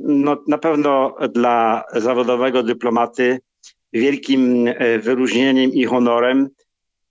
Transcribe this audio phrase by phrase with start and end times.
[0.00, 3.40] no, na pewno dla zawodowego dyplomaty
[3.92, 6.48] wielkim y, wyróżnieniem i honorem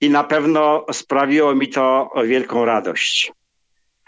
[0.02, 3.32] i na pewno sprawiło mi to wielką radość.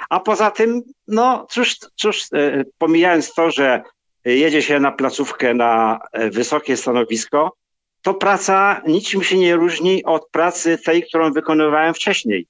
[0.09, 3.81] A poza tym, no cóż, cóż y, pomijając to, że
[4.25, 5.99] jedzie się na placówkę na
[6.31, 7.53] wysokie stanowisko,
[8.01, 12.47] to praca niczym się nie różni od pracy tej, którą wykonywałem wcześniej.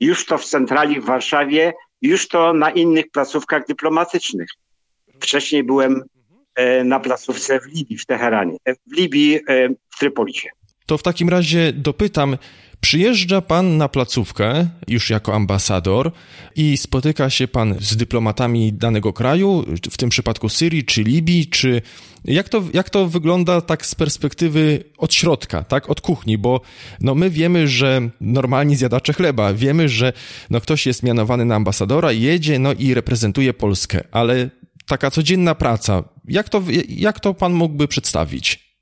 [0.00, 4.48] Już to w centrali w Warszawie, już to na innych placówkach dyplomatycznych.
[5.20, 6.02] Wcześniej byłem e,
[6.84, 10.50] na placówce w Libii, w Teheranie, e, w Libii, e, w Trypolicie.
[10.86, 12.36] To w takim razie dopytam,
[12.84, 16.12] Przyjeżdża pan na placówkę, już jako ambasador,
[16.56, 21.82] i spotyka się pan z dyplomatami danego kraju, w tym przypadku Syrii czy Libii, czy
[22.24, 26.60] jak to, jak to wygląda tak z perspektywy od środka, tak, od kuchni, bo
[27.00, 30.12] no my wiemy, że normalni zjadacze chleba, wiemy, że
[30.50, 34.50] no ktoś jest mianowany na ambasadora, jedzie no i reprezentuje Polskę, ale
[34.86, 36.02] taka codzienna praca.
[36.28, 38.74] Jak to, jak to pan mógłby przedstawić?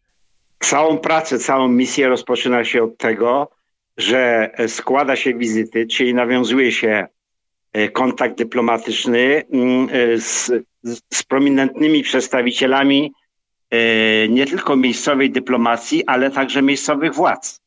[0.59, 3.49] Całą pracę, całą misję rozpoczyna się od tego,
[3.97, 7.07] że składa się wizyty, czyli nawiązuje się
[7.73, 10.51] e, kontakt dyplomatyczny mm, e, z,
[11.13, 13.13] z prominentnymi przedstawicielami
[13.71, 13.79] e,
[14.29, 17.61] nie tylko miejscowej dyplomacji, ale także miejscowych władz.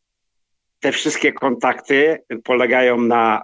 [0.80, 3.42] Te wszystkie kontakty polegają na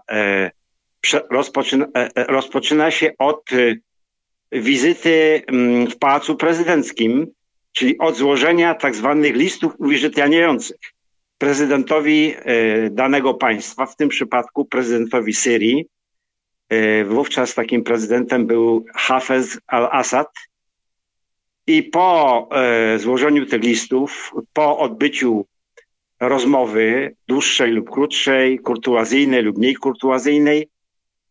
[1.29, 1.85] rozpoczyna,
[2.15, 3.49] rozpoczyna się od
[4.51, 7.27] wizyty mm, w Pałacu Prezydenckim,
[7.71, 10.79] czyli od złożenia tak zwanych listów uwierzytelniających
[11.37, 15.85] prezydentowi e, danego państwa, w tym przypadku prezydentowi Syrii.
[16.69, 20.27] E, wówczas takim prezydentem był Hafez al-Assad.
[21.67, 25.45] I po e, złożeniu tych listów, po odbyciu
[26.19, 30.67] rozmowy dłuższej lub krótszej, kurtuazyjnej lub mniej kurtuazyjnej,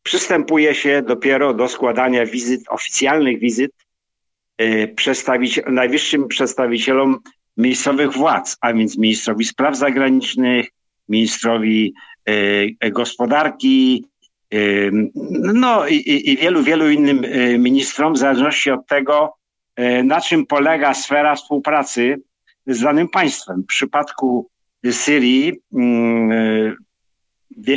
[0.02, 3.72] przystępuje się dopiero do składania wizyt, oficjalnych wizyt
[4.58, 7.18] e, przedstawici najwyższym przedstawicielom
[7.56, 10.68] miejscowych władz, a więc ministrowi spraw zagranicznych,
[11.08, 11.94] ministrowi
[12.80, 14.04] e, gospodarki,
[14.52, 14.56] e,
[15.54, 17.26] no i, i, wielu, wielu innym
[17.62, 19.34] ministrom, w zależności od tego,
[20.04, 22.20] na czym polega sfera współpracy
[22.66, 23.62] z danym państwem.
[23.62, 24.50] W przypadku
[24.90, 25.60] Syrii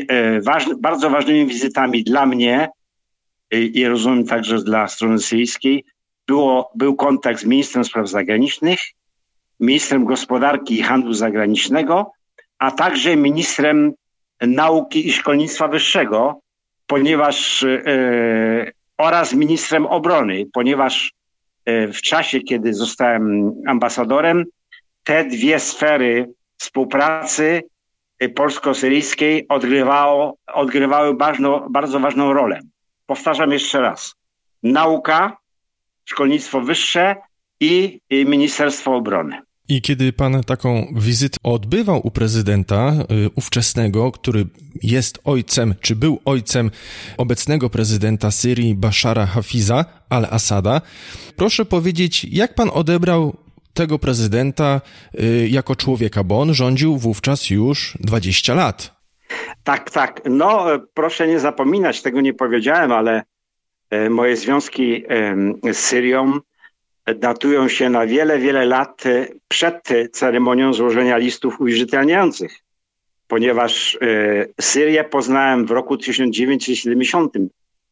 [0.10, 0.42] E,
[0.78, 2.70] bardzo ważnymi wizytami dla mnie
[3.52, 5.86] e, i rozumiem także dla strony syryjskiej
[6.28, 8.80] było, był kontakt z ministrem spraw zagranicznych,
[9.60, 12.12] ministrem gospodarki i handlu zagranicznego,
[12.58, 13.94] a także ministrem
[14.42, 16.40] nauki i szkolnictwa wyższego,
[16.88, 21.14] ponieważ e, oraz ministrem obrony, ponieważ
[21.68, 24.46] w czasie, kiedy zostałem ambasadorem,
[25.04, 27.64] te dwie sfery współpracy
[28.30, 32.60] polsko-syryjskiej odgrywało, odgrywały ważną, bardzo ważną rolę.
[33.06, 34.16] Powtarzam jeszcze raz.
[34.64, 35.38] Nauka,
[36.06, 37.16] szkolnictwo wyższe
[37.60, 39.42] i Ministerstwo Obrony.
[39.70, 42.94] I kiedy pan taką wizytę odbywał u prezydenta
[43.26, 44.46] y, ówczesnego, który
[44.84, 46.72] jest ojcem, czy był ojcem
[47.18, 50.82] obecnego prezydenta Syrii Bashara Hafiza al-Assada,
[51.36, 53.43] proszę powiedzieć, jak pan odebrał
[53.74, 54.82] tego prezydenta
[55.20, 59.04] y, jako człowieka, bo on rządził wówczas już 20 lat.
[59.64, 60.22] Tak, tak.
[60.30, 63.24] No, proszę nie zapominać, tego nie powiedziałem, ale
[63.90, 65.04] e, moje związki
[65.72, 66.40] z Syrią
[67.06, 72.60] datują się na wiele, wiele lat e, przed ceremonią złożenia listów uwierzytelniających,
[73.28, 77.34] ponieważ e, Syrię poznałem w roku 1970,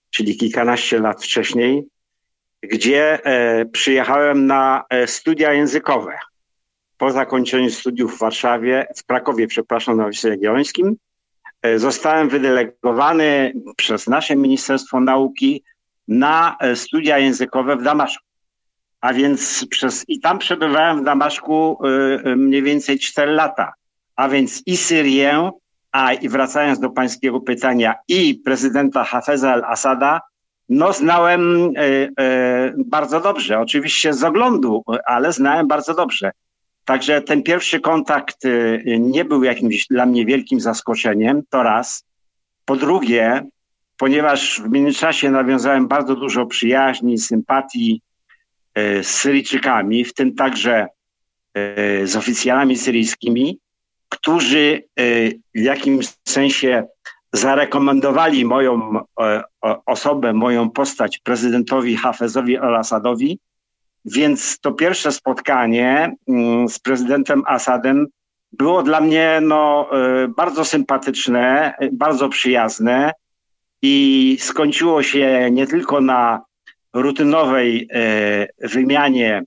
[0.10, 1.84] czyli kilkanaście lat wcześniej,
[2.64, 6.18] gdzie e, przyjechałem na studia językowe.
[6.98, 10.96] Po zakończeniu studiów w Warszawie, w Krakowie, przepraszam, na Wydziale Jagiellońskim,
[11.76, 15.64] zostałem wydelegowany przez nasze Ministerstwo Nauki
[16.08, 18.26] na studia językowe w Damaszku.
[19.02, 21.80] A więc przez, i tam przebywałem w Damaszku
[22.36, 23.74] mniej więcej 4 lata.
[24.16, 25.52] A więc i Syrię,
[25.92, 30.22] a i wracając do pańskiego pytania, i prezydenta Hafeza al-Assada,
[30.72, 32.14] no znałem y,
[32.78, 33.60] bardzo dobrze.
[33.60, 36.32] Oczywiście z oglądu, ale znałem bardzo dobrze.
[36.86, 38.38] Także ten pierwszy kontakt
[39.00, 42.04] nie był jakimś dla mnie wielkim zaskoczeniem, to raz.
[42.66, 43.46] Po drugie,
[43.98, 48.02] ponieważ w międzyczasie nawiązałem bardzo dużo przyjaźni, sympatii
[48.76, 50.88] E, z Syryjczykami, w tym także
[51.54, 53.60] e, z oficjalami syryjskimi,
[54.10, 55.04] którzy e,
[55.56, 56.88] w jakimś sensie
[57.34, 59.00] zarekomendowali moją
[59.86, 63.40] osobę, moją postać prezydentowi Hafezowi al-Assadowi.
[64.06, 68.08] Więc to pierwsze spotkanie mm, z prezydentem Assadem
[68.52, 69.90] było dla mnie no,
[70.38, 73.12] bardzo sympatyczne, bardzo przyjazne
[73.82, 76.42] i skończyło się nie tylko na
[76.94, 79.44] rutynowej e, wymianie,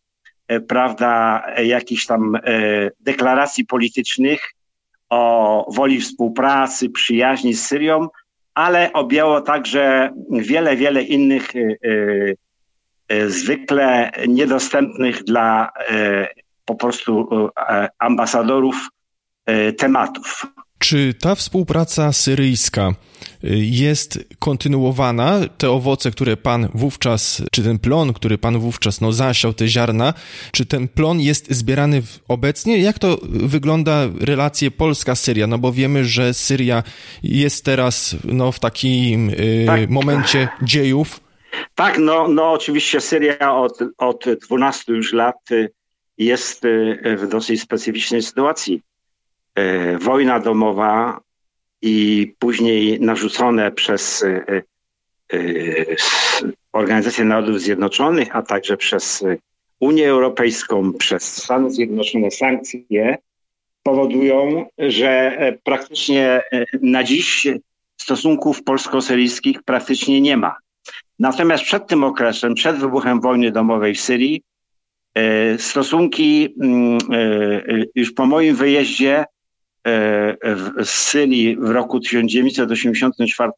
[0.49, 2.41] e, prawda, jakichś tam e,
[3.01, 4.54] deklaracji politycznych
[5.15, 8.09] o woli współpracy, przyjaźni z Syrią,
[8.55, 11.53] ale objęło także wiele, wiele innych
[13.29, 15.71] zwykle niedostępnych dla
[16.65, 17.29] po prostu
[17.99, 18.89] ambasadorów
[19.79, 20.47] tematów.
[20.79, 22.91] Czy ta współpraca syryjska
[23.53, 25.41] jest kontynuowana?
[25.59, 30.15] Te owoce, które pan wówczas, czy ten plon, który pan wówczas no, zasiał, te ziarna,
[30.53, 32.79] czy ten plon jest zbierany obecnie?
[32.79, 35.47] Jak to wygląda relacje Polska-Syria?
[35.47, 36.83] No bo wiemy, że Syria
[37.23, 39.91] jest teraz no, w takim y, tak.
[39.91, 41.21] momencie dziejów.
[41.75, 45.37] Tak, no, no oczywiście Syria od, od 12 już lat
[46.19, 48.83] jest y, w dosyć specyficznej sytuacji
[49.55, 51.21] E, wojna domowa
[51.87, 54.63] i później narzucone przez e,
[55.33, 55.37] e,
[56.73, 59.25] Organizację Narodów Zjednoczonych, a także przez
[59.81, 63.19] Unię Europejską, przez Stany Zjednoczone sankcje
[63.83, 66.43] powodują, że praktycznie
[66.83, 67.47] na dziś
[67.97, 70.57] stosunków polsko-syryjskich praktycznie nie ma.
[71.19, 74.43] Natomiast przed tym okresem, przed wybuchem wojny domowej w Syrii,
[75.59, 76.99] stosunki mm,
[77.95, 79.25] już po moim wyjeździe
[80.85, 83.53] z Syrii w roku 1984,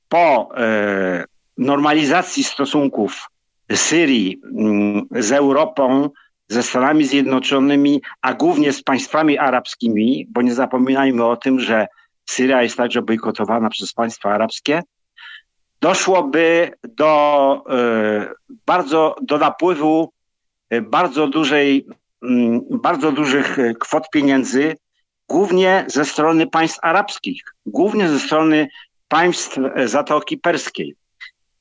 [0.09, 1.25] po e,
[1.57, 3.27] normalizacji stosunków
[3.75, 6.09] Syrii mm, z Europą,
[6.47, 11.87] ze Stanami Zjednoczonymi, a głównie z państwami arabskimi, bo nie zapominajmy o tym, że
[12.25, 14.81] Syria jest także bojkotowana przez państwa arabskie,
[15.81, 18.33] doszłoby do e,
[18.65, 20.13] bardzo, do napływu
[20.69, 21.85] e, bardzo dużej,
[22.23, 24.75] mm, bardzo dużych kwot pieniędzy,
[25.29, 28.67] głównie ze strony państw arabskich, głównie ze strony
[29.07, 30.95] państw Zatoki Perskiej,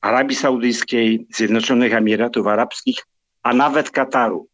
[0.01, 3.05] Arabii Saudyjskiej, Zjednoczonych Emiratów Arabskich,
[3.43, 4.47] a nawet Kataru.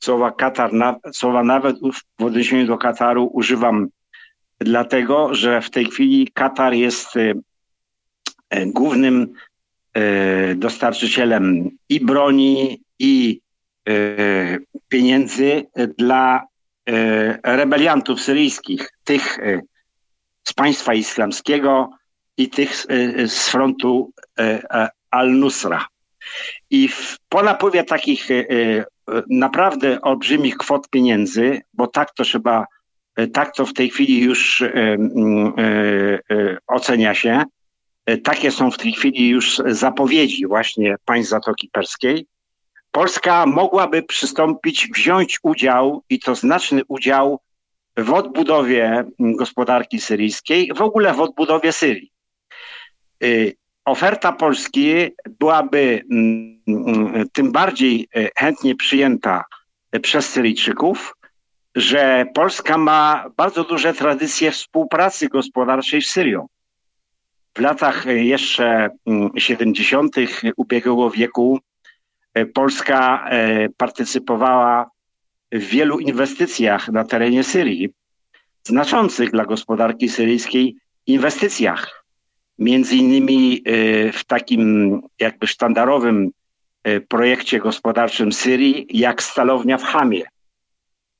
[0.00, 0.70] Słowa Katar,
[1.12, 1.76] słowa nawet
[2.20, 3.88] w odniesieniu do Kataru używam
[4.58, 7.34] dlatego, że w tej chwili Katar jest e, e,
[8.66, 9.32] głównym
[9.94, 13.40] e, dostarczycielem i broni, i
[14.88, 15.66] pieniędzy
[15.98, 16.42] dla
[17.42, 19.38] rebeliantów syryjskich, tych
[20.44, 21.90] z państwa islamskiego
[22.36, 22.86] i tych
[23.26, 24.12] z frontu
[25.10, 25.86] Al-Nusra.
[26.70, 26.88] I
[27.28, 28.28] po napływie takich
[29.30, 32.66] naprawdę olbrzymich kwot pieniędzy, bo tak to trzeba
[33.20, 34.96] E, tak to w tej chwili już e,
[36.30, 37.42] e, ocenia się.
[38.24, 42.26] Takie są w tej chwili już zapowiedzi właśnie państw Zatoki Perskiej.
[42.90, 47.40] Polska mogłaby przystąpić, wziąć udział i to znaczny udział
[47.96, 52.12] w odbudowie gospodarki syryjskiej, w ogóle w odbudowie Syrii.
[53.84, 54.94] Oferta Polski
[55.38, 56.04] byłaby
[57.32, 59.44] tym bardziej chętnie przyjęta
[60.02, 61.16] przez Syryjczyków,
[61.74, 66.46] że Polska ma bardzo duże tradycje współpracy gospodarczej z Syrią.
[67.54, 68.90] W latach jeszcze
[69.36, 70.18] 70.
[70.18, 71.58] Mm, ubiegłego wieku
[72.34, 74.90] e, Polska e, partycypowała
[75.52, 77.88] w wielu inwestycjach na terenie Syrii,
[78.64, 80.76] znaczących dla gospodarki syryjskiej
[81.06, 82.04] inwestycjach.
[82.58, 86.30] Między innymi e, w takim jakby sztandarowym
[87.08, 90.24] projekcie gospodarczym Syrii, jak stalownia w Hamie.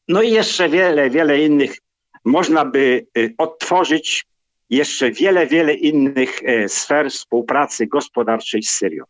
[0.08, 1.78] No i jeszcze wiele, wiele innych.
[2.24, 3.06] Można by
[3.38, 4.26] odtworzyć
[4.70, 9.04] jeszcze wiele, wiele innych e, sfer współpracy gospodarczej z Syrią.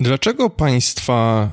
[0.00, 1.48] Dlaczego państwa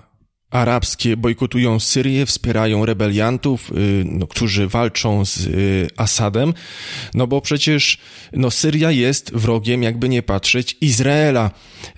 [0.53, 6.53] arabskie bojkotują Syrię, wspierają rebeliantów, y, no, którzy walczą z y, Asadem,
[7.13, 7.98] no bo przecież
[8.34, 11.51] no, Syria jest wrogiem, jakby nie patrzeć, Izraela,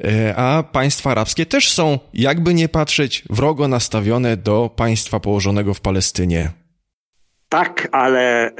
[0.03, 5.81] e, a państwa arabskie też są, jakby nie patrzeć, wrogo nastawione do państwa położonego w
[5.81, 6.64] Palestynie.
[7.55, 8.51] Tak, ale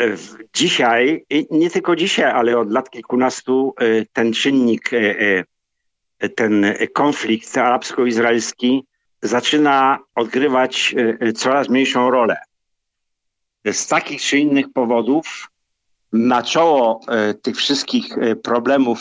[0.54, 8.84] dzisiaj, nie tylko dzisiaj, ale od lat kilkunastu e, ten czynnik, e, ten konflikt arabsko-izraelski
[9.22, 12.38] zaczyna odgrywać e, e, coraz mniejszą rolę.
[13.72, 15.48] Z takich czy innych powodów
[16.14, 19.00] na czoło e, tych wszystkich problemów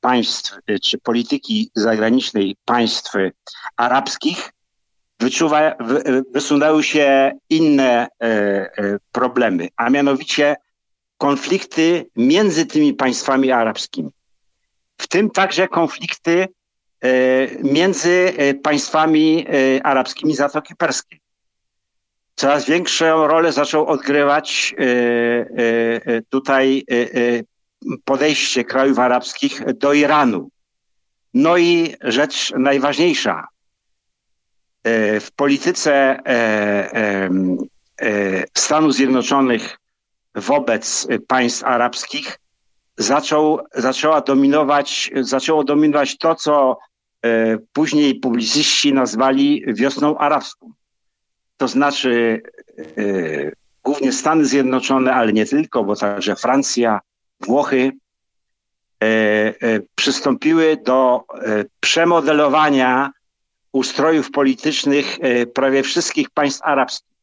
[0.00, 3.12] państw czy polityki zagranicznej państw
[3.76, 4.53] arabskich
[5.20, 5.76] wyczuwa,
[6.32, 8.08] wysunęły się inne
[9.12, 10.56] problemy, a mianowicie
[11.18, 14.10] konflikty między tymi państwami arabskimi.
[14.98, 16.48] W tym także konflikty
[17.04, 21.20] E, między e, państwami e, arabskimi Zatoki Perskiej.
[22.36, 24.74] Coraz większą rolę zaczął odgrywać
[26.28, 26.84] tutaj
[28.04, 30.48] podejście krajów arabskich do Iranu.
[31.34, 33.46] No i rzecz najważniejsza.
[35.20, 36.20] W polityce
[38.58, 39.78] Stanów Zjednoczonych
[40.34, 42.38] wobec państw arabskich
[42.96, 46.78] zaczął, zaczęła dominować, zaczęło dominować to, co
[47.24, 50.72] E, później publicyści nazwali wiosną arabską.
[51.56, 52.42] To znaczy
[52.78, 52.82] e,
[53.84, 57.00] głównie Stany Zjednoczone, ale nie tylko, bo także Francja,
[57.40, 57.92] Włochy
[59.02, 61.24] e, przystąpiły do
[61.80, 63.10] przemodelowania
[63.74, 65.18] ustrojów politycznych
[65.54, 67.14] prawie wszystkich państw arabskich.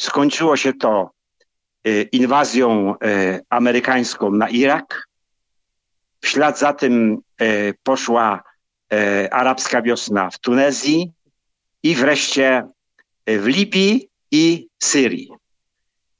[0.00, 1.10] Skończyło się to
[2.12, 2.94] inwazją
[3.50, 5.08] amerykańską na Irak.
[6.20, 7.18] W ślad za tym
[7.82, 8.42] poszła
[8.94, 11.12] E, arabska wiosna w Tunezji
[11.82, 12.68] i wreszcie
[13.26, 15.28] e, w Libii i Syrii.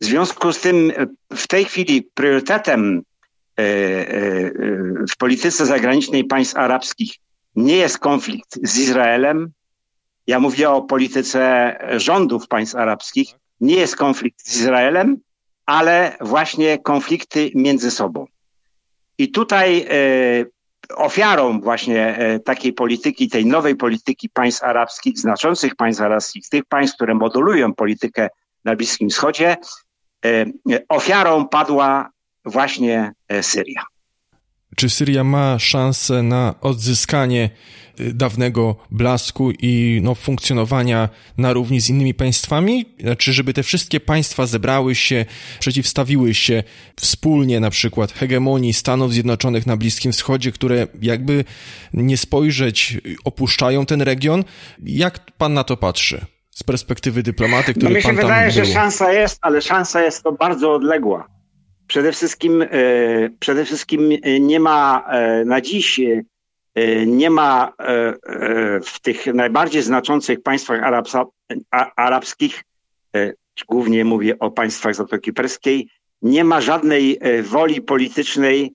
[0.01, 3.03] W związku z tym e, w tej chwili priorytetem
[5.13, 7.15] w polityce zagranicznej państw arabskich
[7.57, 9.53] nie jest konflikt z Izraelem.
[10.27, 13.29] Ja mówię o polityce rządów państw arabskich.
[13.61, 15.17] Nie jest konflikt z Izraelem,
[15.67, 18.27] ale właśnie konflikty między sobą.
[19.19, 19.87] I tutaj
[20.97, 26.97] ofiarą właśnie e, takiej polityki, tej nowej polityki państw arabskich, znaczących państw arabskich, tych państw,
[26.97, 28.29] które modulują politykę
[28.65, 29.57] na Bliskim Wschodzie,
[30.25, 30.47] e,
[30.89, 32.11] ofiarą padła
[32.45, 33.83] właśnie e, Syria.
[34.77, 37.51] Czy Syria ma szansę na odzyskanie
[38.01, 42.87] y, dawnego blasku i no, funkcjonowania na równi z innymi państwami?
[43.01, 45.25] Znaczy, żeby te wszystkie państwa zebrały się,
[45.61, 46.63] przeciwstawiły się
[46.97, 51.45] wspólnie na przykład hegemonii Stanów Zjednoczonych na Bliskim Wschodzie, które jakby
[51.93, 54.45] nie spojrzeć, opuszczają ten region.
[54.83, 56.27] Jak pan na to patrzy?
[56.51, 60.23] Z perspektywy dyplomaty, który no mi się pan wydaje, że szansa jest, ale szansa jest
[60.23, 61.35] to bardzo odległa.
[61.87, 62.69] Przede wszystkim, e,
[63.41, 66.01] przede wszystkim e, nie ma e, na dziś,
[67.07, 67.73] nie ma
[68.85, 71.25] w tych najbardziej znaczących państwach arabsa,
[71.97, 72.65] arabskich,
[73.69, 75.89] głównie mówię o państwach Zatoki Perskiej,
[76.23, 78.73] nie ma żadnej woli politycznej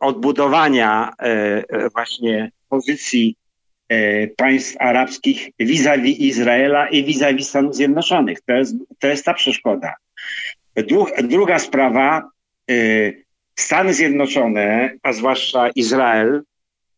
[0.00, 1.12] odbudowania
[1.94, 3.36] właśnie pozycji
[4.36, 8.40] państw arabskich vis-a-vis Izraela i vis-a-vis Stanów Zjednoczonych.
[8.40, 9.94] To jest, to jest ta przeszkoda.
[11.22, 12.30] Druga sprawa,
[12.70, 13.24] y,
[13.56, 16.42] Stany Zjednoczone, a zwłaszcza Izrael,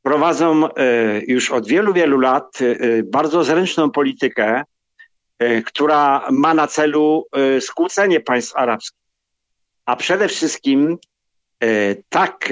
[0.03, 0.71] prowadzą y,
[1.29, 4.63] już od wielu, wielu lat y, bardzo zręczną politykę,
[5.67, 7.27] która ma na celu
[7.61, 9.01] skłócenie państw arabskich.
[9.87, 10.99] A przede wszystkim
[12.09, 12.49] tak,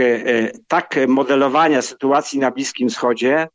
[0.68, 3.48] tak modelowania sytuacji na Bliskim Wschodzie,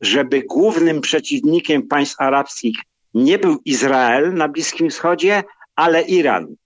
[0.00, 2.76] żeby głównym przeciwnikiem państw arabskich
[3.14, 5.44] nie był Izrael na Bliskim Wschodzie,
[5.76, 6.56] ale Iran.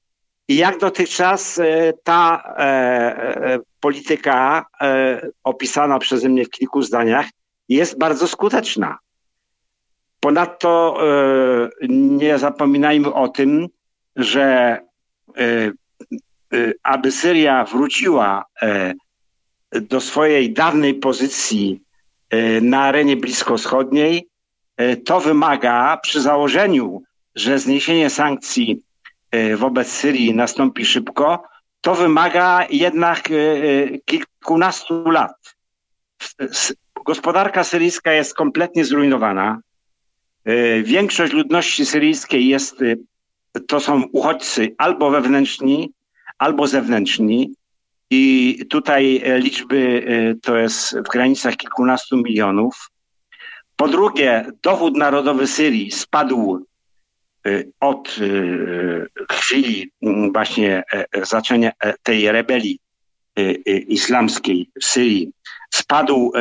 [0.51, 4.67] I jak dotychczas e, ta e, e, polityka
[5.45, 7.27] opisana przeze mnie w kilku zdaniach
[7.69, 8.99] jest bardzo skuteczna.
[10.21, 10.99] Ponadto
[11.89, 13.69] nie zapominajmy o tym,
[14.17, 14.79] że
[16.83, 18.45] aby Syria wróciła
[19.71, 21.83] do swojej dawnej pozycji
[22.63, 24.29] na arenie bliskowschodniej,
[25.05, 27.03] to wymaga przy założeniu,
[27.35, 28.83] że zniesienie sankcji
[29.57, 31.43] wobec Syrii nastąpi szybko,
[31.81, 35.55] to wymaga jednak e, e, kilkunastu lat.
[37.05, 39.61] Gospodarka syryjska jest kompletnie zrujnowana.
[40.83, 42.77] Większość ludności syryjskiej jest,
[43.67, 45.93] to są uchodźcy albo wewnętrzni,
[46.39, 47.55] albo zewnętrzni.
[48.11, 50.05] I tutaj liczby
[50.43, 52.91] to jest w granicach kilkunastu milionów.
[53.77, 56.67] Po drugie, dochód narodowy Syrii spadł
[57.81, 62.79] od y, chwili mm, właśnie e, e, zaczęcia e, tej rebelii
[63.89, 65.33] islamskiej w Syrii
[65.71, 66.33] spadł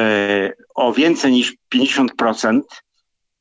[0.75, 2.61] o więcej niż 50%.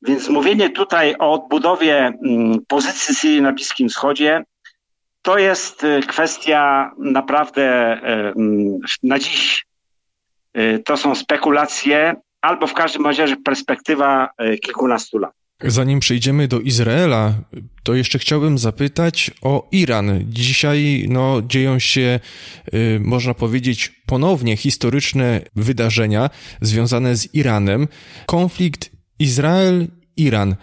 [0.01, 4.43] Więc mówienie tutaj o odbudowie mm, pozycji Syrii na Bliskim Wschodzie
[5.21, 9.65] to jest kwestia naprawdę mm, na dziś.
[10.85, 14.29] To są spekulacje, albo w każdym razie perspektywa
[14.61, 15.38] kilkunastu lat.
[15.63, 17.33] Zanim przejdziemy do Izraela,
[17.83, 20.25] to jeszcze chciałbym zapytać o Iran.
[20.29, 22.19] Dzisiaj no, dzieją się,
[22.73, 26.29] y, można powiedzieć, ponownie historyczne wydarzenia
[26.61, 27.87] związane z Iranem.
[28.25, 30.55] Konflikt Izrael-Iran.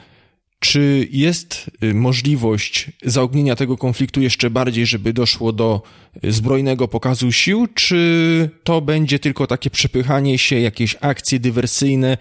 [0.58, 5.82] Czy jest y, możliwość zaognienia tego konfliktu jeszcze bardziej, żeby doszło do
[6.22, 12.18] zbrojnego pokazu sił, czy to będzie tylko takie przepychanie się, jakieś akcje dywersyjne,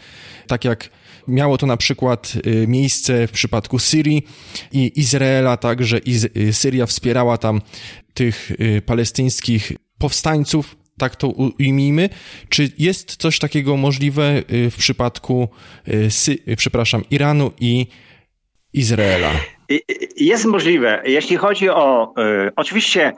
[0.48, 0.90] tak jak
[1.28, 4.28] Miało to na przykład y, miejsce w przypadku Syrii
[4.72, 6.00] i Izraela, także
[6.38, 7.62] y, Syria wspierała tam
[8.14, 12.10] tych y, palestyńskich powstańców, tak to ujmijmy.
[12.50, 15.48] Czy jest coś takiego możliwe w przypadku,
[16.58, 17.88] przepraszam, Iranu i
[18.74, 19.32] Izraela?
[20.18, 21.02] Jest możliwe.
[21.06, 22.14] Jeśli chodzi o,
[22.56, 23.14] oczywiście,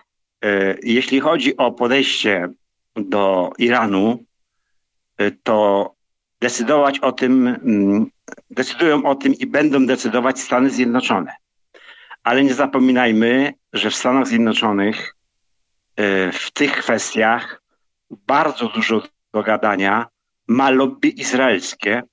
[0.84, 2.48] jeśli chodzi o podejście
[2.96, 4.24] do Iranu,
[5.44, 5.97] to
[6.42, 8.12] decydować o tym, mm,
[8.50, 11.36] decydują o tym i będą decydować Stany Zjednoczone.
[12.24, 15.16] Ale nie zapominajmy, że w Stanach Zjednoczonych
[15.96, 17.62] e, w tych kwestiach
[18.10, 20.08] bardzo dużo do gadania
[20.48, 22.04] ma lobby izraelskie,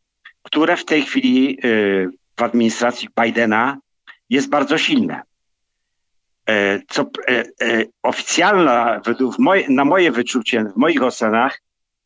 [0.43, 1.59] które w tej chwili e,
[2.37, 3.79] w administracji Bidena
[4.31, 5.23] jest bardzo silne.
[6.49, 7.11] E, co
[8.03, 11.61] oficjalna, według moje, na moje wyczucie, w moich ocenach,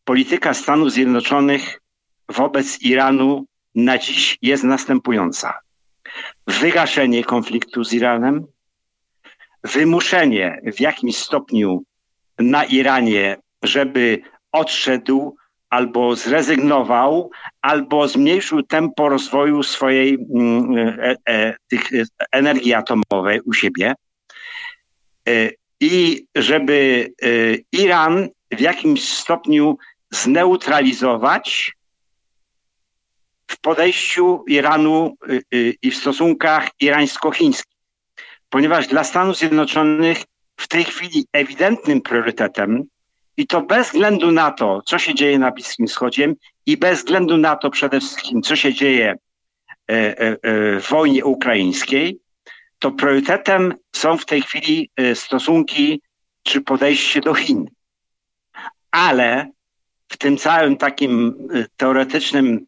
[0.05, 1.81] polityka Stanów Zjednoczonych
[2.29, 5.59] wobec Iranu na dziś jest następująca.
[6.47, 8.47] Wygaszenie konfliktu z Iranem,
[9.65, 11.83] wymuszenie w jakimś stopniu
[12.39, 15.37] na Iranie, żeby odszedł
[15.71, 17.31] albo zrezygnował,
[17.63, 21.91] albo zmniejszył tempo rozwoju swojej mm, e, e, tych
[22.33, 23.95] energii atomowej u siebie.
[25.29, 27.29] E, I żeby e,
[27.73, 29.79] Iran w jakimś stopniu
[30.11, 31.73] zneutralizować
[33.61, 37.79] podejściu Iranu y, y, i w stosunkach irańsko-chińskich.
[38.51, 40.19] Ponieważ dla Stanów Zjednoczonych
[40.57, 42.85] w tej chwili ewidentnym priorytetem
[43.37, 46.35] I to bez względu na to, co się dzieje na Bliskim Wschodzie
[46.67, 49.15] i bez względu na to przede wszystkim, co się dzieje
[49.89, 52.19] w wojnie ukraińskiej,
[52.79, 56.01] to priorytetem są w tej chwili stosunki
[56.43, 57.65] czy podejście do Chin.
[58.91, 59.51] Ale
[60.09, 61.35] w tym całym takim
[61.77, 62.67] teoretycznym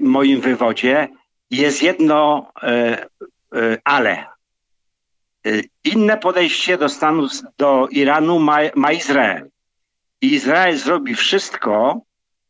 [0.00, 1.08] moim wywodzie
[1.50, 2.52] jest jedno
[3.84, 4.26] ale.
[5.84, 9.50] Inne podejście do Stanów, do Iranu ma, ma Izrael.
[10.20, 12.00] I Izrael zrobi wszystko,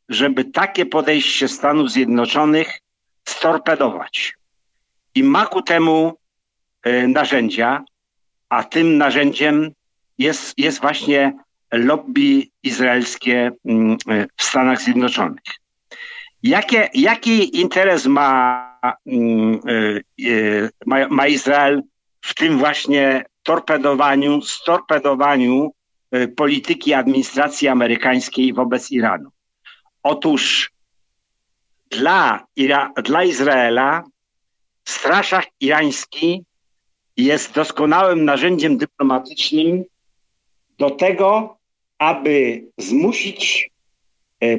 [0.08, 2.80] żeby takie podejście Stanów Zjednoczonych
[3.24, 4.34] storpedować.
[5.14, 6.18] I ma ku temu
[7.08, 7.84] narzędzia,
[8.48, 9.70] a tym narzędziem
[10.18, 11.32] jest, jest właśnie
[11.72, 13.96] lobby izraelskie mm,
[14.36, 15.42] w Stanach Zjednoczonych.
[16.44, 19.60] Jakie, jaki interes ma, mm,
[20.86, 21.82] ma, ma Izrael
[22.20, 25.72] w tym właśnie torpedowaniu, storpedowaniu
[26.36, 29.30] polityki administracji amerykańskiej wobec Iranu?
[30.02, 30.70] Otóż
[31.90, 34.04] dla, Ira, dla Izraela
[34.84, 36.44] straszak irański
[37.16, 39.84] jest doskonałym narzędziem dyplomatycznym
[40.78, 41.56] do tego,
[41.98, 43.70] aby zmusić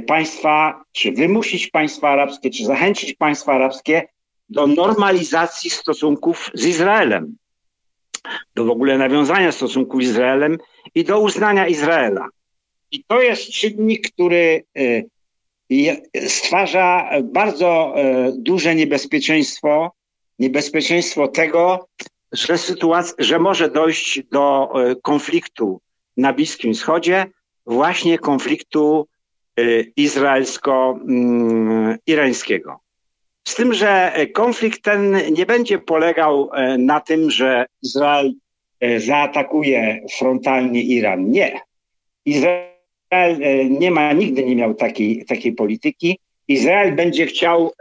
[0.08, 4.08] państwa, czy wymusić państwa arabskie, czy zachęcić państwa arabskie
[4.50, 7.38] do normalizacji stosunków z Izraelem,
[8.56, 10.58] do w ogóle nawiązania stosunków z Izraelem
[10.96, 12.28] i do uznania Izraela.
[12.92, 14.64] I to jest czynnik, który
[16.28, 17.96] stwarza bardzo
[18.38, 19.92] duże niebezpieczeństwo,
[20.40, 21.88] niebezpieczeństwo tego,
[22.32, 25.82] że, sytuacja, że może dojść do konfliktu
[26.18, 27.26] na Bliskim Wschodzie,
[27.66, 29.08] właśnie konfliktu
[29.96, 32.80] izraelsko-irańskiego.
[33.48, 38.34] Z tym, że konflikt ten nie będzie polegał na tym, że Izrael
[38.98, 41.30] zaatakuje frontalnie Iran.
[41.30, 41.60] Nie.
[42.26, 43.40] Izrael
[43.70, 46.20] nie ma, nigdy nie miał takiej, takiej polityki.
[46.48, 47.72] Izrael będzie chciał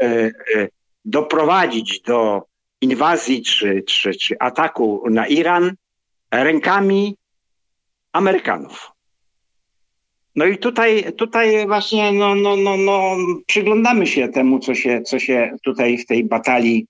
[1.05, 2.43] doprowadzić do
[2.81, 5.73] inwazji czy, czy, czy ataku na Iran
[6.31, 7.17] rękami
[8.13, 8.94] Amerykanów.
[10.37, 13.17] No i tutaj, tutaj właśnie no, no, no, no,
[13.47, 16.87] przyglądamy się temu, co się, co się tutaj w tej batalii,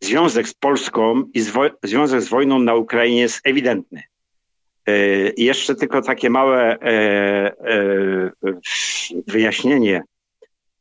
[0.00, 1.40] związek z Polską i
[1.82, 4.02] związek z wojną na Ukrainie jest ewidentny.
[5.36, 6.78] I jeszcze tylko takie małe
[9.26, 10.02] wyjaśnienie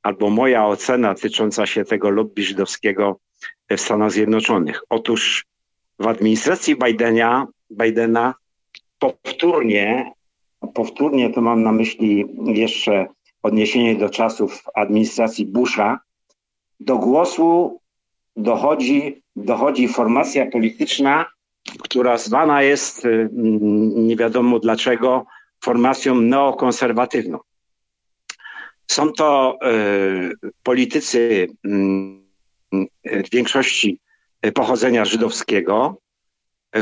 [0.03, 3.19] albo moja ocena tycząca się tego lobby żydowskiego
[3.69, 4.81] w Stanach Zjednoczonych.
[4.89, 5.45] Otóż
[5.99, 8.33] w administracji Bidena, Bidena
[8.99, 10.11] powtórnie,
[10.73, 13.05] powtórnie to mam na myśli jeszcze
[13.43, 15.99] odniesienie do czasów administracji Busha,
[16.79, 17.79] do głosu
[18.35, 21.25] dochodzi, dochodzi formacja polityczna,
[21.83, 23.29] która zwana jest, y,
[23.95, 25.25] nie wiadomo dlaczego,
[25.63, 27.39] formacją neokonserwatywną.
[28.91, 29.57] Są to
[30.43, 33.99] y, politycy y, w większości
[34.53, 35.97] pochodzenia żydowskiego,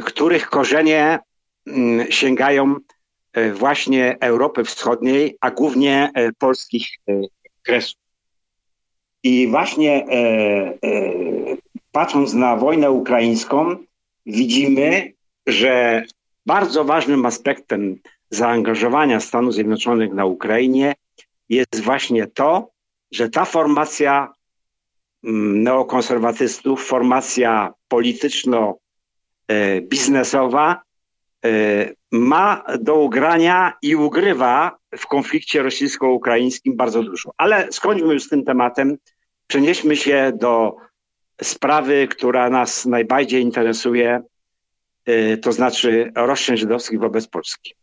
[0.06, 1.20] których korzenie
[2.10, 2.76] sięgają
[3.54, 6.88] właśnie Europy Wschodniej, a głównie polskich
[7.62, 8.02] kresów.
[9.24, 10.06] I właśnie
[11.92, 13.76] patrząc na wojnę ukraińską,
[14.26, 15.14] widzimy,
[15.48, 16.04] że
[16.46, 20.94] bardzo ważnym aspektem zaangażowania Stanów Zjednoczonych na Ukrainie
[21.50, 22.70] jest właśnie to,
[23.12, 24.34] że ta formacja
[25.24, 30.82] mm, neokonserwatystów, formacja polityczno-biznesowa
[31.46, 37.32] e, ma do ugrania i ugrywa w konflikcie rosyjsko-ukraińskim bardzo dużo.
[37.38, 38.98] Ale skończmy już z tym tematem.
[39.48, 40.76] Przenieśmy się do
[41.42, 44.22] sprawy, która nas najbardziej interesuje,
[45.06, 47.76] e, to znaczy roszczeń żydowskich wobec Polski.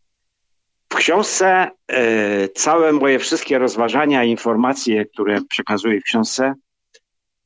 [0.93, 6.55] W książce e, całe moje wszystkie rozważania, informacje, które przekazuję w książce,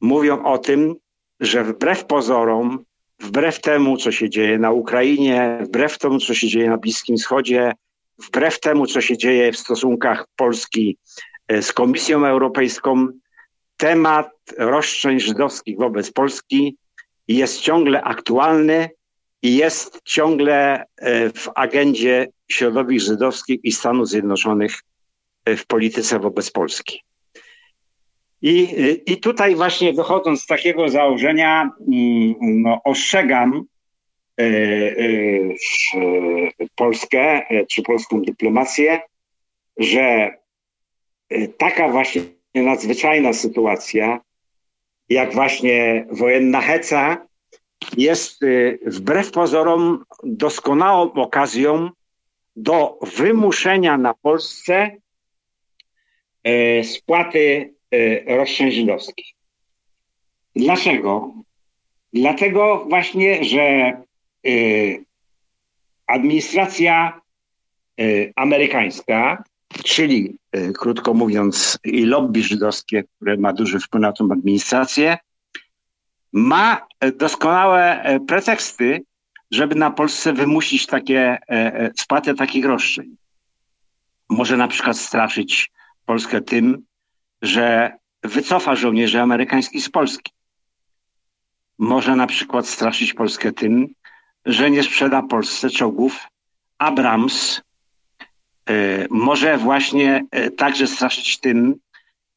[0.00, 0.94] mówią o tym,
[1.40, 2.84] że wbrew pozorom,
[3.20, 7.72] wbrew temu, co się dzieje na Ukrainie, wbrew temu, co się dzieje na Bliskim Wschodzie,
[8.18, 10.98] wbrew temu, co się dzieje w stosunkach Polski
[11.48, 13.08] e, z Komisją Europejską,
[13.76, 16.76] temat roszczeń żydowskich wobec Polski
[17.28, 18.90] jest ciągle aktualny
[19.42, 24.82] i jest ciągle e, w agendzie środowisk żydowskich i Stanów Zjednoczonych
[25.44, 27.00] e, w polityce wobec Polski.
[28.42, 33.64] I, e, I tutaj właśnie wychodząc z takiego założenia, mm, no, ostrzegam
[36.76, 39.00] Polskę czy polską dyplomację,
[39.76, 40.30] że
[41.58, 42.22] taka właśnie
[42.62, 44.20] nadzwyczajna sytuacja,
[45.08, 47.26] jak właśnie wojenna heca,
[47.96, 51.90] jest y, wbrew pozorom doskonałą okazją
[52.56, 54.90] do wymuszenia na Polsce
[56.46, 59.26] y, spłaty y, roszczeń żydowskich.
[60.56, 61.34] Dlaczego?
[62.12, 63.92] Dlatego właśnie, że
[66.06, 67.20] administracja
[68.36, 69.44] amerykańska,
[69.84, 70.38] czyli
[70.78, 75.18] krótko mówiąc i lobby żydowskie, które ma duży wpływ na tą administrację,
[76.32, 79.02] ma doskonałe e, preteksty,
[79.50, 81.38] żeby na Polsce wymusić takie
[81.98, 83.16] spłatę takich roszczeń.
[84.28, 85.72] Może na przykład straszyć
[86.06, 86.82] Polskę tym,
[87.42, 90.32] że wycofa żołnierzy amerykańskich z Polski.
[91.78, 93.88] Może na przykład straszyć Polskę tym,
[94.46, 96.26] że nie sprzeda Polsce czołgów
[96.78, 97.62] Abrams.
[99.10, 100.24] Może właśnie
[100.56, 101.74] także straszyć tym,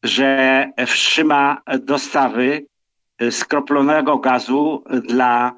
[0.04, 2.66] że wstrzyma dostawy
[3.32, 5.54] skroplonego gazu dla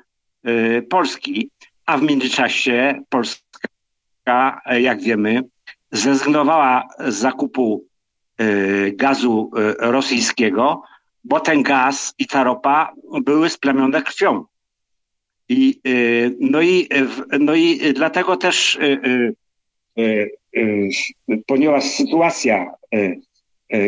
[0.90, 1.50] Polski.
[1.86, 5.44] A w międzyczasie Polska, jak wiemy,
[5.92, 7.86] zrezygnowała z zakupu
[8.94, 10.84] gazu rosyjskiego,
[11.24, 14.46] bo ten gaz i ta ropa były splamione krwią.
[15.50, 15.82] I,
[16.40, 16.90] no, i,
[17.40, 18.80] no i dlatego też,
[21.48, 22.72] ponieważ sytuacja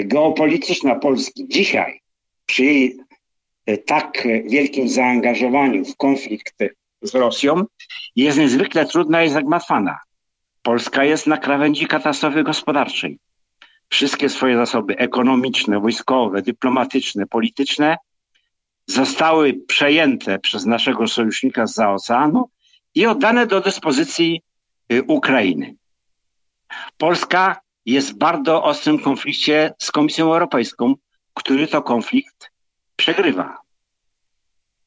[0.06, 2.02] geopolityczna Polski dzisiaj,
[2.46, 2.98] przy jej
[3.86, 6.56] tak wielkim zaangażowaniu w konflikt
[7.02, 7.64] z Rosją
[8.16, 10.00] jest niezwykle trudna i zagmatwana.
[10.62, 13.18] Polska jest na krawędzi katastrofy gospodarczej.
[13.90, 17.98] Wszystkie swoje zasoby ekonomiczne, wojskowe, dyplomatyczne, polityczne
[18.88, 22.50] zostały przejęte przez naszego sojusznika z oceanu
[22.96, 24.42] i oddane do dyspozycji
[24.94, 25.76] y, Ukrainy.
[26.98, 30.96] Polska jest w bardzo ostrym konflikcie z Komisją Europejską,
[31.34, 32.52] który to konflikt
[32.96, 33.58] przegrywa.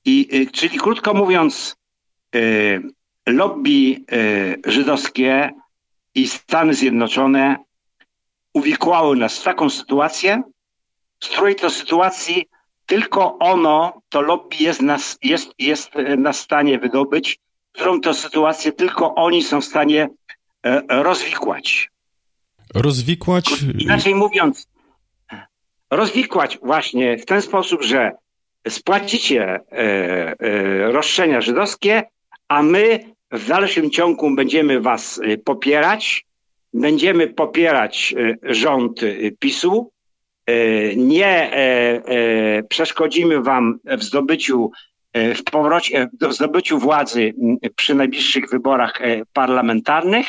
[0.04, 1.76] I, y, czyli krótko mówiąc,
[2.34, 2.82] y,
[3.26, 5.50] lobby y, żydowskie
[6.14, 7.56] i Stany Zjednoczone
[8.52, 10.42] uwikłały nas w taką sytuację,
[11.20, 12.48] z której to sytuacji
[12.86, 17.38] tylko ono, to lobby jest, nas, jest, jest na stanie wydobyć,
[17.72, 20.08] którą to sytuację tylko oni są w stanie
[20.88, 21.90] rozwikłać.
[22.74, 23.50] Rozwikłać?
[23.78, 24.66] Inaczej mówiąc,
[25.90, 28.12] rozwikłać właśnie w ten sposób, że
[28.68, 32.02] spłacicie e, e, roszczenia żydowskie,
[32.48, 33.00] a my
[33.30, 36.26] w dalszym ciągu będziemy was e, popierać,
[36.74, 39.00] będziemy popierać rząd
[39.38, 39.90] PiSu,
[40.96, 41.50] nie
[42.68, 44.70] przeszkodzimy wam w zdobyciu
[45.14, 47.34] w powrocie, w zdobyciu władzy
[47.76, 49.00] przy najbliższych wyborach
[49.32, 50.26] parlamentarnych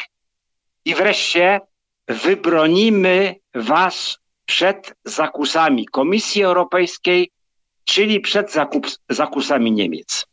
[0.86, 1.60] i wreszcie
[2.08, 7.32] wybronimy was przed zakusami Komisji Europejskiej,
[7.86, 10.26] czyli przed zakup, zakusami Niemiec.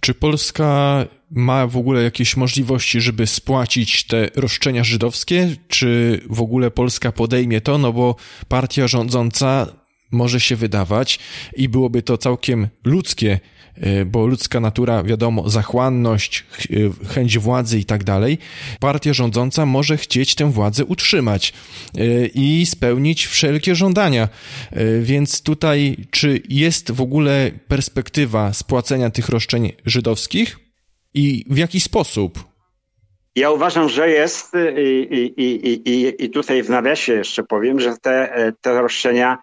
[0.00, 5.56] Czy Polska ma w ogóle jakieś możliwości, żeby spłacić te roszczenia żydowskie?
[5.68, 7.78] Czy w ogóle Polska podejmie to?
[7.78, 8.16] No bo
[8.48, 9.66] partia rządząca
[10.10, 11.18] może się wydawać
[11.56, 13.40] i byłoby to całkiem ludzkie
[14.06, 16.44] bo ludzka natura, wiadomo, zachłanność,
[17.04, 18.38] e, chęć władzy i tak dalej,
[18.80, 21.52] partia rządząca może chcieć tę władzę utrzymać
[21.98, 24.28] e, i spełnić wszelkie żądania.
[25.00, 30.58] Więc tutaj, czy jest w ogóle perspektywa spłacenia tych roszczeń żydowskich
[31.14, 32.44] i w jaki sposób?
[33.36, 38.52] Ja uważam, że jest i, i, i, i tutaj w nawiasie jeszcze powiem, że te,
[38.60, 39.38] te roszczenia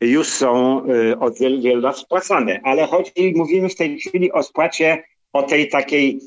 [0.00, 0.82] już są
[1.20, 5.68] od wielu, wielu lat spłacane, ale chodzi, mówimy w tej chwili o spłacie, o tej
[5.68, 6.20] takiej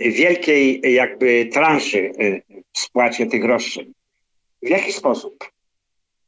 [0.00, 2.12] wielkiej jakby transzy
[2.72, 3.92] w spłacie tych roszczeń.
[4.62, 5.50] W jaki sposób?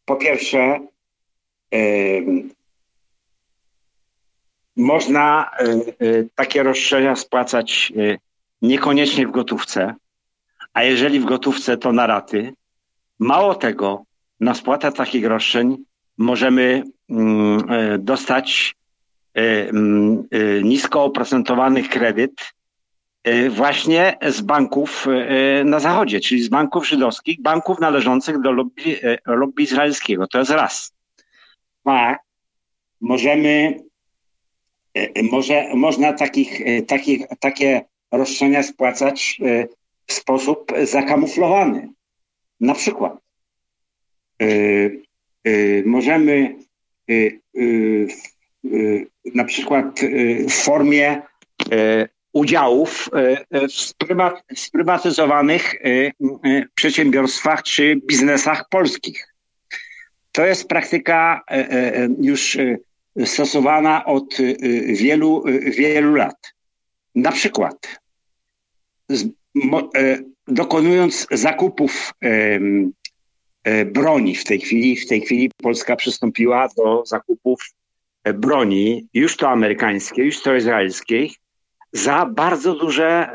[0.05, 0.81] Po pierwsze,
[4.77, 5.51] można
[6.35, 7.93] takie roszczenia spłacać
[8.63, 9.95] niekoniecznie w gotówce,
[10.73, 12.53] a jeżeli w gotówce, to na raty.
[13.19, 14.05] Mało tego,
[14.41, 15.77] na spłatę takich roszczeń
[16.19, 17.63] możemy mm,
[17.99, 18.75] dostać
[19.35, 20.29] mm,
[20.63, 22.53] nisko oprocentowany kredyt
[23.51, 25.07] właśnie z banków
[25.65, 30.27] na zachodzie, czyli z banków żydowskich, banków należących do lobby, lobby izraelskiego.
[30.27, 30.95] To jest raz.
[31.85, 32.17] Dwa,
[33.01, 33.83] możemy
[34.95, 39.67] E, może, można takich, e, takich, takie roszczenia spłacać e,
[40.07, 41.89] w sposób zakamuflowany.
[42.61, 43.23] Na przykład
[45.85, 46.55] możemy
[49.35, 50.01] na przykład
[50.49, 51.23] w formie
[52.33, 53.09] udziałów
[53.69, 55.75] w sprywatyzowanych
[56.75, 59.35] przedsiębiorstwach czy biznesach polskich.
[60.33, 61.41] To jest praktyka
[62.21, 62.59] już
[63.27, 66.55] stosowana od y, y, wielu, y, wielu lat.
[67.15, 68.01] Na przykład
[70.49, 72.15] dokonując zakupów
[73.87, 77.63] broni w tej chwili, w tej chwili Polska przystąpiła do zakupów
[78.25, 81.35] e, broni, już to amerykańskiej, już to izraelskiej,
[81.93, 83.29] za bardzo duże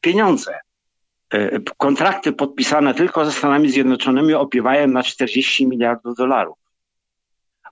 [0.00, 0.54] pieniądze.
[1.76, 6.58] Kontrakty podpisane tylko ze Stanami Zjednoczonymi opiewają na 40 miliardów dolarów.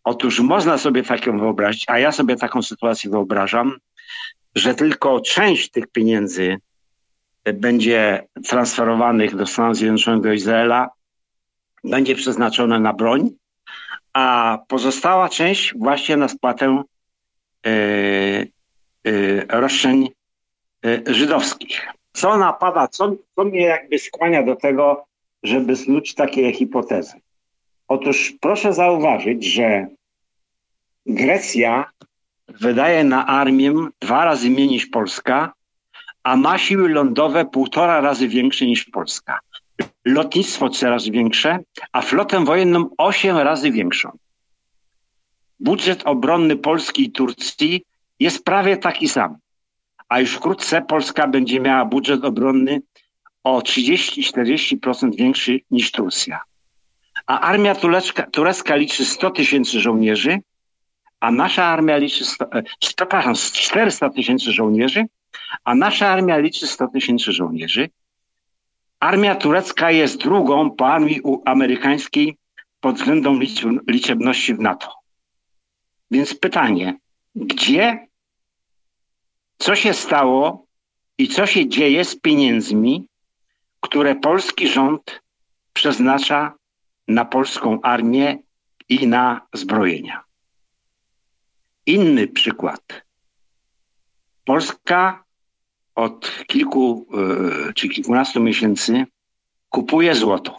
[0.04, 3.78] Otóż można sobie taką wyobrazić, a ja sobie taką sytuację wyobrażam,
[4.54, 6.56] że tylko część tych pieniędzy
[7.54, 10.90] będzie transferowanych do Stanów Zjednoczonych, do Izraela,
[11.84, 13.30] będzie przeznaczona na broń,
[14.12, 16.82] a pozostała część właśnie na spłatę
[17.64, 20.08] yy, roszczeń
[20.82, 21.86] yy, żydowskich.
[22.12, 25.04] Co napada, co, co mnie jakby skłania do tego,
[25.42, 27.20] żeby snuć takie hipotezy?
[27.88, 29.86] Otóż proszę zauważyć, że
[31.06, 31.90] Grecja
[32.48, 35.52] wydaje na armię dwa razy mniej niż Polska,
[36.22, 39.40] a ma siły lądowe półtora razy większe niż Polska.
[40.04, 41.58] Lotnictwo coraz większe,
[41.92, 44.18] a flotę wojenną osiem razy większą.
[45.60, 47.84] Budżet obronny Polski i Turcji
[48.20, 49.36] jest prawie taki sam,
[50.08, 52.82] a już wkrótce Polska będzie miała budżet obronny
[53.44, 56.40] o 30-40% większy niż Turcja
[57.26, 60.38] a armia turecka, turecka liczy 100 tysięcy żołnierzy,
[61.20, 65.04] a nasza armia liczy 100, e, przepraszam, 400 tysięcy żołnierzy,
[65.64, 67.88] a nasza armia liczy 100 tysięcy żołnierzy.
[69.00, 72.36] Armia turecka jest drugą po armii amerykańskiej
[72.80, 73.40] pod względem
[73.88, 74.94] liczebności w NATO.
[76.10, 76.98] Więc pytanie,
[77.34, 78.06] gdzie,
[79.58, 80.66] co się stało
[81.18, 83.06] i co się dzieje z pieniędzmi,
[83.80, 85.22] które polski rząd
[85.72, 86.54] przeznacza
[87.08, 88.38] na polską armię
[88.88, 90.24] i na zbrojenia.
[91.86, 93.02] Inny przykład.
[94.44, 95.24] Polska
[95.94, 97.06] od kilku
[97.68, 99.04] e, czy kilkunastu miesięcy
[99.68, 100.56] kupuje złoto.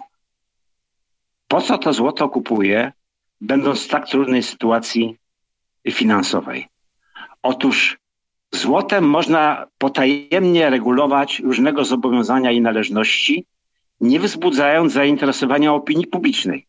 [1.48, 2.92] Po co to złoto kupuje,
[3.42, 5.18] będąc w tak trudnej sytuacji
[5.92, 6.68] finansowej?
[7.44, 7.98] Otóż
[8.52, 13.46] złotem można potajemnie regulować różnego zobowiązania i należności,
[14.02, 16.68] nie wzbudzając zainteresowania opinii publicznej.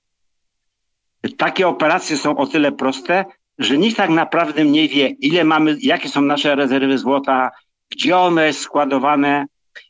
[1.37, 3.25] Takie operacje są o tyle proste,
[3.59, 7.51] że nikt tak naprawdę nie wie, ile mamy, jakie są nasze rezerwy złota,
[7.93, 9.47] gdzie one jest składowane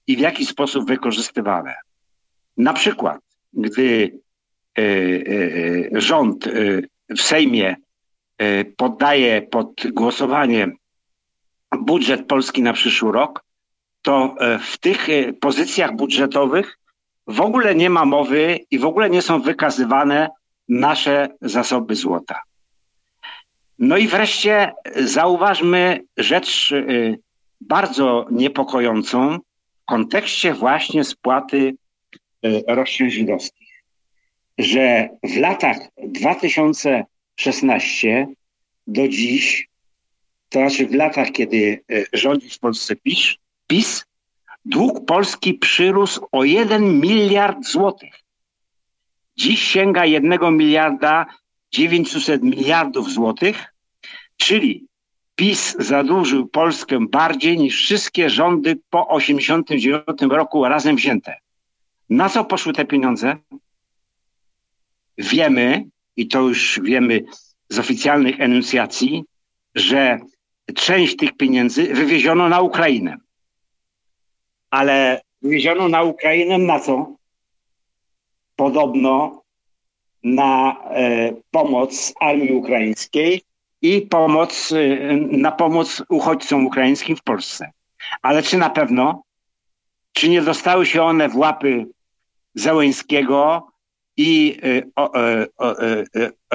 [0.07, 1.75] i w jaki sposób wykorzystywane.
[2.57, 3.21] Na przykład,
[3.53, 4.21] gdy
[4.79, 7.77] y, y, rząd y, w Sejmie
[8.77, 10.73] poddaje pod głosowanie
[11.79, 13.45] budżet Polski na przyszły rok,
[14.03, 15.09] to w tych
[15.41, 16.79] pozycjach budżetowych
[17.27, 20.29] w ogóle nie ma mowy i w ogóle nie są wykazywane
[20.69, 22.41] nasze zasoby złota.
[23.79, 26.75] No i wreszcie zauważmy rzecz
[27.69, 29.39] bardzo niepokojącą
[29.83, 31.75] w kontekście właśnie spłaty
[32.47, 33.85] y, roszczeń żydowskich,
[34.59, 38.27] że w latach 2016
[38.87, 39.69] do dziś,
[40.49, 43.35] to znaczy w latach, kiedy y, rządzi w Polsce PiS,
[43.67, 44.05] PiS
[44.65, 48.15] dług Polski przyrósł o 1 miliard złotych.
[49.37, 51.27] Dziś sięga 1 miliarda
[51.71, 53.75] 900 miliardów złotych,
[54.37, 54.87] czyli
[55.35, 61.37] PiS zadłużył Polskę bardziej niż wszystkie rządy po 1989 roku razem wzięte.
[62.11, 63.37] Na co poszły te pieniądze?
[65.19, 65.85] Wiemy,
[66.17, 67.25] i to już wiemy
[67.69, 69.25] z oficjalnych enuncjacji,
[69.75, 70.19] że
[70.75, 73.17] część tych pieniędzy wywieziono na Ukrainę.
[74.71, 77.17] Ale wywieziono na Ukrainę na co?
[78.57, 79.43] Podobno
[80.23, 83.43] na e, pomoc armii ukraińskiej
[83.83, 87.71] i pomoc, e, na pomoc uchodźcom ukraińskim w Polsce.
[88.23, 89.23] Ale czy na pewno?
[90.13, 91.87] Czy nie dostały się one w łapy
[92.55, 93.69] Zełęńskiego
[94.17, 94.83] i e,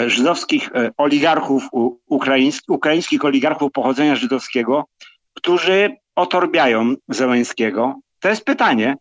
[0.09, 1.63] żydowskich oligarchów
[2.05, 4.85] ukraińskich, ukraińskich oligarchów pochodzenia żydowskiego,
[5.33, 7.99] którzy otorbiają Zełęńskiego?
[8.19, 8.95] To jest pytanie.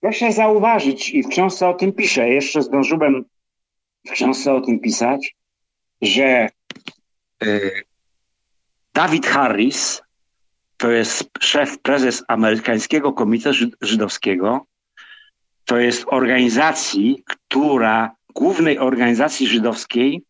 [0.00, 3.24] Proszę zauważyć, i w książce o tym piszę, jeszcze zdążyłem
[4.06, 5.36] w książce o tym pisać,
[6.02, 6.57] że y,
[8.94, 10.02] David Harris,
[10.76, 14.66] to jest szef, prezes amerykańskiego Komitetu Żydowskiego,
[15.64, 20.22] to jest organizacji, która, głównej organizacji żydowskiej,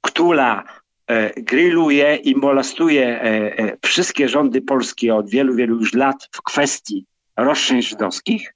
[0.00, 0.64] która
[1.06, 3.22] e, grilluje i molestuje e,
[3.58, 7.06] e, wszystkie rządy polskie od wielu, wielu już lat w kwestii
[7.36, 8.54] roszczeń żydowskich,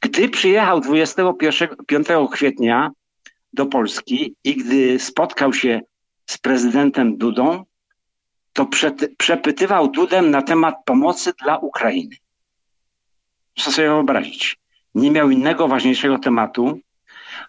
[0.00, 2.90] gdy przyjechał 25 kwietnia
[3.52, 5.80] do Polski i gdy spotkał się
[6.26, 7.64] z prezydentem Dudą,
[8.52, 8.68] to
[9.18, 12.16] przepytywał Dudę na temat pomocy dla Ukrainy.
[13.56, 14.58] Muszę sobie wyobrazić.
[14.94, 16.80] Nie miał innego ważniejszego tematu.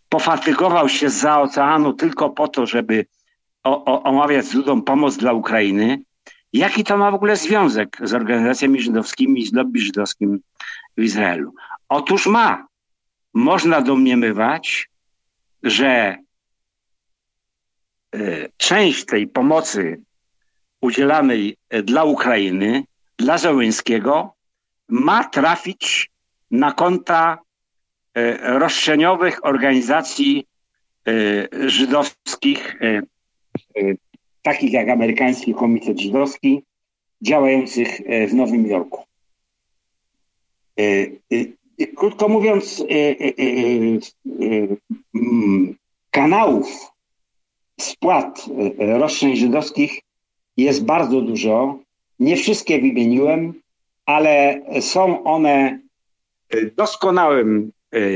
[0.09, 3.05] Pofatygował się za oceanu tylko po to, żeby
[3.63, 6.01] o, o, omawiać z Dudą pomoc dla Ukrainy.
[6.53, 10.39] Jaki to ma w ogóle związek z organizacjami żydowskimi i z lobby żydowskim
[10.97, 11.53] w Izraelu?
[11.89, 12.67] Otóż ma.
[13.33, 14.89] Można domniemywać,
[15.63, 16.17] że
[18.57, 20.01] część tej pomocy
[20.81, 22.83] udzielanej e, dla Ukrainy,
[23.17, 24.33] dla Zełęńskiego,
[24.87, 26.11] ma trafić
[26.51, 27.37] na konta
[28.13, 30.45] e, roszczeniowych organizacji
[31.65, 32.75] żydowskich,
[34.41, 36.63] takich jak Amerykański Komitet Żydowski,
[37.21, 37.89] działających
[38.29, 39.03] w Nowym Jorku.
[41.95, 42.83] Krótko mówiąc,
[46.11, 46.91] kanałów
[47.79, 48.45] spłat
[48.77, 50.01] roszczeń żydowskich
[50.57, 51.79] jest bardzo dużo.
[52.19, 53.53] Nie wszystkie wymieniłem,
[54.05, 55.79] ale są one
[56.77, 57.71] doskonałym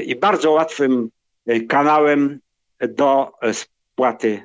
[0.05, 1.09] i bardzo łatwym
[1.69, 2.39] kanałem
[2.89, 4.43] do spłaty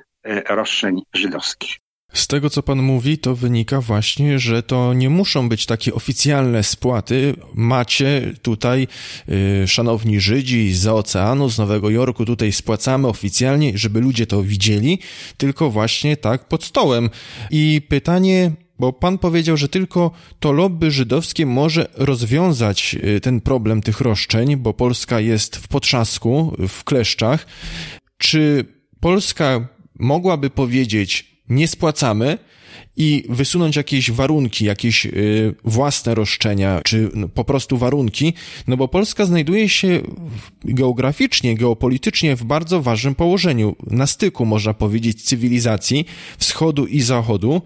[0.49, 1.75] roszczeń żydowskich.
[2.13, 6.63] Z tego, co pan mówi, to wynika właśnie, że to nie muszą być takie oficjalne
[6.63, 7.35] spłaty.
[7.53, 8.87] Macie tutaj,
[9.27, 14.99] yy, szanowni Żydzi z oceanu, z Nowego Jorku, tutaj spłacamy oficjalnie, żeby ludzie to widzieli,
[15.37, 17.09] tylko właśnie tak pod stołem.
[17.51, 23.81] I pytanie, bo pan powiedział, że tylko to lobby żydowskie może rozwiązać y, ten problem
[23.81, 27.47] tych roszczeń, bo Polska jest w potrzasku, w kleszczach.
[28.17, 28.65] Czy
[28.99, 29.67] Polska
[29.99, 32.37] mogłaby powiedzieć, nie spłacamy
[32.97, 38.33] i wysunąć jakieś warunki, jakieś y, własne roszczenia, czy no, po prostu warunki,
[38.67, 40.01] no bo Polska znajduje się
[40.63, 46.05] geograficznie, geopolitycznie w bardzo ważnym położeniu, na styku, można powiedzieć, cywilizacji
[46.37, 47.61] wschodu i zachodu.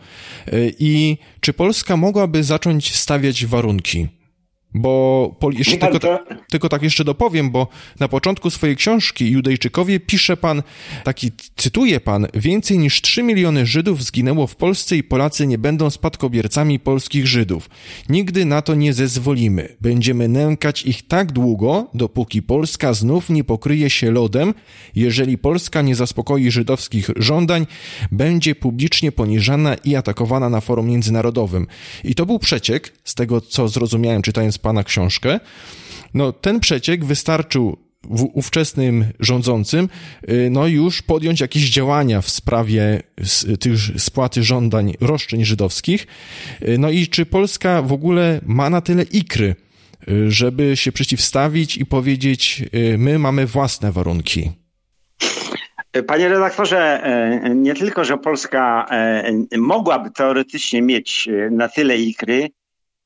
[0.47, 4.07] Y, I czy Polska mogłaby zacząć stawiać warunki?
[4.73, 6.19] Bo jeszcze tylko,
[6.49, 7.67] tylko tak jeszcze dopowiem, bo
[7.99, 10.63] na początku swojej książki Judejczykowie pisze pan,
[11.03, 15.89] taki cytuje pan, więcej niż 3 miliony Żydów zginęło w Polsce i Polacy nie będą
[15.89, 17.69] spadkobiercami polskich Żydów.
[18.09, 19.75] Nigdy na to nie zezwolimy.
[19.81, 24.53] Będziemy nękać ich tak długo, dopóki Polska znów nie pokryje się lodem.
[24.95, 27.67] Jeżeli Polska nie zaspokoi żydowskich żądań,
[28.11, 31.67] będzie publicznie poniżana i atakowana na forum międzynarodowym.
[32.03, 35.39] I to był przeciek, z tego co zrozumiałem czytając pana książkę,
[36.13, 39.89] no ten przeciek wystarczył w ówczesnym rządzącym
[40.29, 43.03] y, no już podjąć jakieś działania w sprawie
[43.59, 46.07] tych spłaty żądań roszczeń żydowskich.
[46.61, 49.55] Y, no i czy Polska w ogóle ma na tyle ikry,
[50.09, 52.63] y, żeby się przeciwstawić i powiedzieć,
[52.97, 54.51] my mamy własne warunki?
[56.07, 57.03] Panie redaktorze,
[57.55, 58.87] nie tylko, że Polska
[59.57, 62.49] mogłaby teoretycznie mieć na tyle ikry,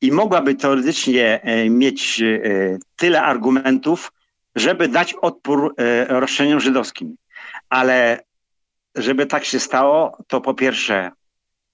[0.01, 4.11] i mogłaby teoretycznie e, mieć e, tyle argumentów,
[4.55, 7.15] żeby dać odpór e, roszczeniom żydowskim.
[7.69, 8.23] Ale
[8.95, 11.11] żeby tak się stało, to po pierwsze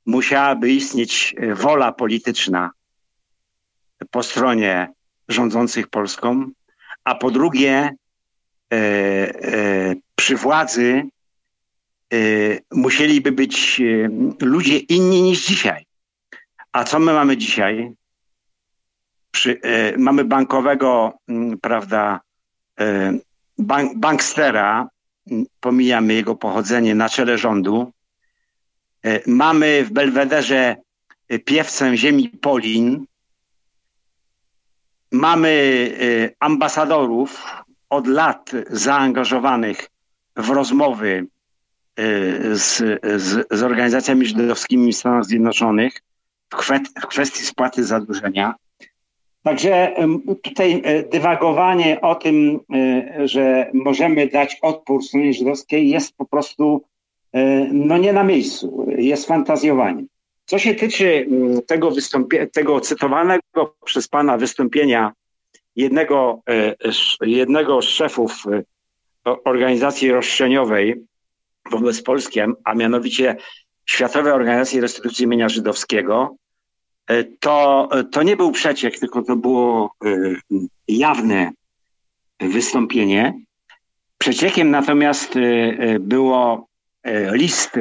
[0.05, 2.71] musiałaby istnieć wola polityczna
[4.11, 4.87] po stronie
[5.27, 6.45] rządzących Polską,
[7.03, 7.95] a po drugie
[10.15, 11.03] przy władzy
[12.71, 13.81] musieliby być
[14.41, 15.85] ludzie inni niż dzisiaj.
[16.71, 17.91] A co my mamy dzisiaj?
[19.31, 19.61] Przy,
[19.97, 22.19] mamy bankowego, mm, prawda,
[23.57, 24.89] bank, bankstera,
[25.59, 27.91] pomijamy jego pochodzenie na czele rządu.
[29.27, 30.75] Mamy w Belwederze
[31.45, 33.05] piewcem ziemi Polin.
[35.11, 37.47] Mamy ambasadorów
[37.89, 39.89] od lat zaangażowanych
[40.35, 41.27] w rozmowy
[42.51, 42.77] z,
[43.21, 45.93] z, z organizacjami żydowskimi w Stanach Zjednoczonych
[46.53, 46.67] w,
[47.01, 48.55] w kwestii spłaty zadłużenia.
[49.43, 49.95] Także
[50.43, 52.59] tutaj y, dywagowanie o tym,
[53.25, 56.83] że możemy dać odpór stronie żydowskiej jest po prostu
[57.71, 60.03] no nie na miejscu, jest fantazjowanie.
[60.45, 61.91] Co się tyczy mm, tego,
[62.53, 65.11] tego cytowanego przez pana wystąpienia
[65.75, 66.75] jednego, e,
[67.21, 68.63] jednego z szefów e,
[69.45, 70.95] organizacji roszczeniowej
[71.71, 73.35] wobec Polski, a mianowicie
[73.85, 76.40] Światowej Organizacji Restytucji Mienia Żydowskiego, e,
[77.39, 79.95] to, to nie był przeciek, tylko to było
[80.87, 81.51] jawne
[82.39, 83.33] wystąpienie.
[84.17, 85.33] Przeciekiem natomiast
[85.99, 86.67] było
[87.31, 87.77] list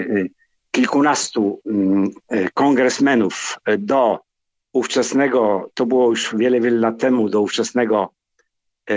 [0.70, 4.18] kilkunastu mm, e, kongresmenów do
[4.72, 8.12] ówczesnego, to było już wiele, wiele lat temu, do ówczesnego
[8.90, 8.94] e,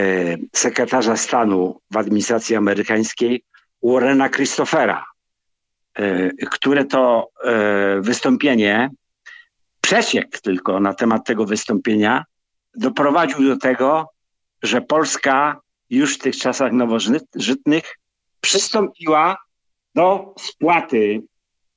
[0.53, 3.43] sekretarza stanu w administracji amerykańskiej
[3.83, 5.05] Warrena Christophera,
[5.95, 7.29] e, które to
[7.99, 8.89] wystąpienie,
[9.83, 12.25] przesiek tylko na temat tego wystąpienia,
[12.75, 14.09] doprowadził do tego,
[14.63, 17.99] że Polska już w tych czasach nowożytnych
[18.41, 19.37] przystąpiła
[19.95, 21.21] do spłaty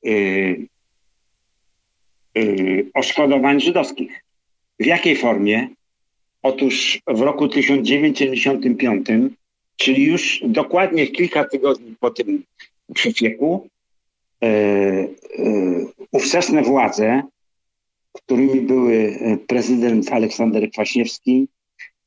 [0.06, 0.68] Y,
[2.38, 4.24] y, odszkodowań żydowskich.
[4.80, 5.68] W jakiej formie?
[6.42, 9.06] Otóż w roku 1995,
[9.76, 12.44] czyli już dokładnie kilka tygodni po tym
[12.94, 13.68] przecieku,
[14.44, 15.08] y,
[16.12, 17.22] ówczesne władze,
[18.16, 21.48] którymi były prezydent Aleksander Kwaśniewski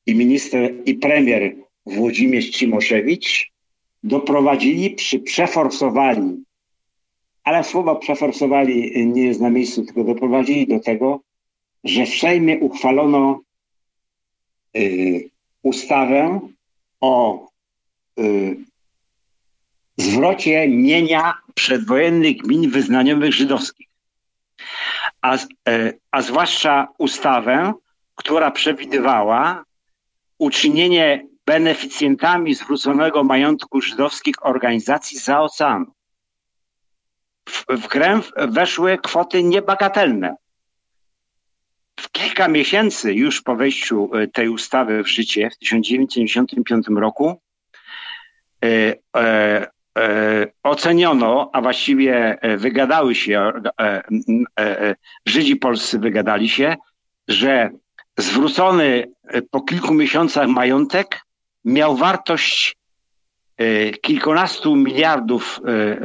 [0.06, 1.56] i minister i premier
[1.86, 3.52] Włodzimierz Cimoszewicz,
[4.04, 6.44] doprowadzili, przy, przeforsowali
[7.50, 11.22] ale słowa przeforsowali nie jest na miejscu, tylko doprowadzili do tego,
[11.84, 13.42] że w Sejmie uchwalono
[14.78, 15.30] y,
[15.62, 16.40] ustawę
[17.02, 17.48] o
[18.20, 18.58] y,
[19.98, 23.88] zwrocie mienia przedwojennych gmin wyznaniowych żydowskich.
[25.22, 27.74] A, y, a zwłaszcza ustawę,
[28.16, 29.64] która przewidywała
[30.38, 35.94] uczynienie beneficjentami zwróconego majątku żydowskich organizacji za oceanu
[37.70, 40.36] w grę weszły kwoty niebagatelne.
[42.00, 47.42] W kilka miesięcy już po wejściu e, tej ustawy w życie w 1995 roku
[48.64, 49.68] e, e, e,
[50.64, 53.52] oceniono, a właściwie e, wygadały się,
[54.60, 56.76] e, Żydzi polscy wygadali się,
[57.28, 57.70] że
[58.18, 59.12] zwrócony
[59.52, 61.22] po kilku miesiącach majątek
[61.66, 62.78] miał wartość
[64.02, 65.60] kilkunastu miliardów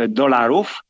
[0.08, 0.84] dolarów,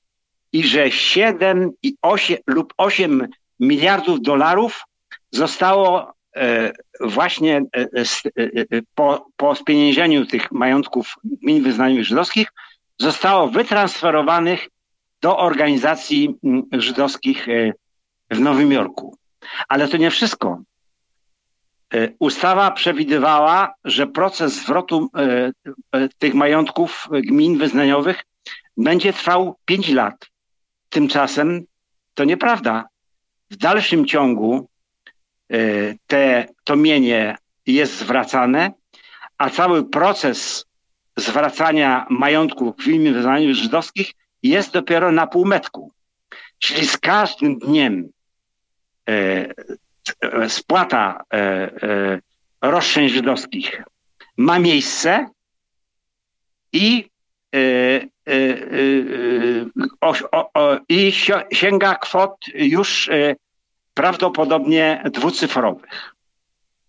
[0.54, 3.28] i że 7 i 8 lub 8
[3.60, 4.84] miliardów dolarów
[5.30, 7.88] zostało e, właśnie e,
[8.36, 12.48] e, po, po spieniężeniu tych majątków gmin wyznaniowych żydowskich
[12.98, 14.68] zostało wytransferowanych
[15.20, 16.34] do organizacji
[16.72, 17.46] żydowskich
[18.30, 19.16] w Nowym Jorku.
[19.68, 20.58] Ale to nie wszystko.
[22.18, 25.10] Ustawa przewidywała, że proces zwrotu
[26.18, 28.24] tych majątków gmin wyznaniowych
[28.76, 30.26] będzie trwał 5 lat.
[30.88, 31.64] Tymczasem
[32.14, 32.84] to nieprawda.
[33.50, 34.68] W dalszym ciągu
[35.50, 35.58] e,
[36.06, 37.36] te, to mienie
[37.66, 38.72] jest zwracane,
[39.38, 40.64] a cały proces
[41.16, 44.12] zwracania majątków w imię wyznaniu żydowskich
[44.42, 45.92] jest dopiero na półmetku.
[46.58, 48.08] Czyli z każdym dniem
[49.08, 49.54] e,
[50.48, 52.20] spłata e, e,
[52.62, 53.82] roszczeń żydowskich
[54.36, 55.28] ma miejsce
[56.72, 57.10] i
[57.54, 58.00] e,
[60.88, 61.12] i
[61.52, 63.10] sięga kwot już
[63.94, 66.14] prawdopodobnie dwucyfrowych,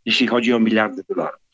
[0.06, 1.45] jeśli chodzi o miliardy dolarów.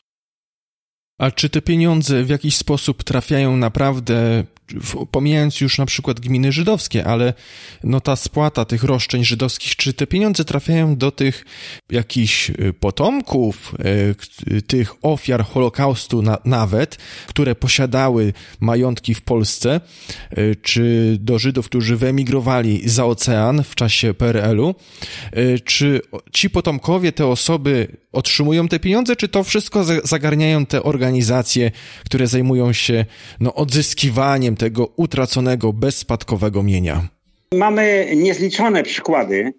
[1.22, 4.44] A czy te pieniądze w jakiś sposób trafiają naprawdę
[5.10, 7.34] pomijając już na przykład gminy żydowskie, ale
[7.84, 11.44] no ta spłata tych roszczeń żydowskich, czy te pieniądze trafiają do tych
[11.90, 13.74] jakichś y, potomków,
[14.50, 16.96] y, tych ofiar Holokaustu na, nawet,
[17.26, 19.80] które posiadały majątki w Polsce,
[20.38, 24.74] y, czy do Żydów, którzy wyemigrowali za ocean w czasie PRL-u,
[25.64, 26.00] czy
[26.32, 31.70] ci potomkowie, te osoby otrzymują te pieniądze, czy to wszystko zagarniają te organizacje,
[32.04, 33.04] które zajmują się
[33.40, 37.08] no, odzyskiwaniem tego utraconego, bezspadkowego mienia?
[37.54, 39.52] Mamy niezliczone przykłady,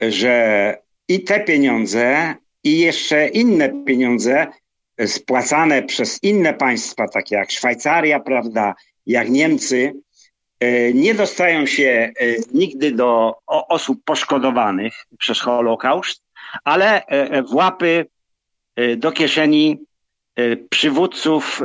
[0.00, 0.76] że
[1.08, 4.46] i te pieniądze, i jeszcze inne pieniądze
[5.06, 8.74] spłacane przez inne państwa, takie jak Szwajcaria, prawda,
[9.06, 9.92] jak Niemcy,
[10.60, 12.12] e, nie dostają się e,
[12.54, 16.22] nigdy do osób poszkodowanych przez Holokaust,
[16.64, 18.06] ale e, w łapy
[18.96, 19.78] do kieszeni
[20.70, 21.62] przywódców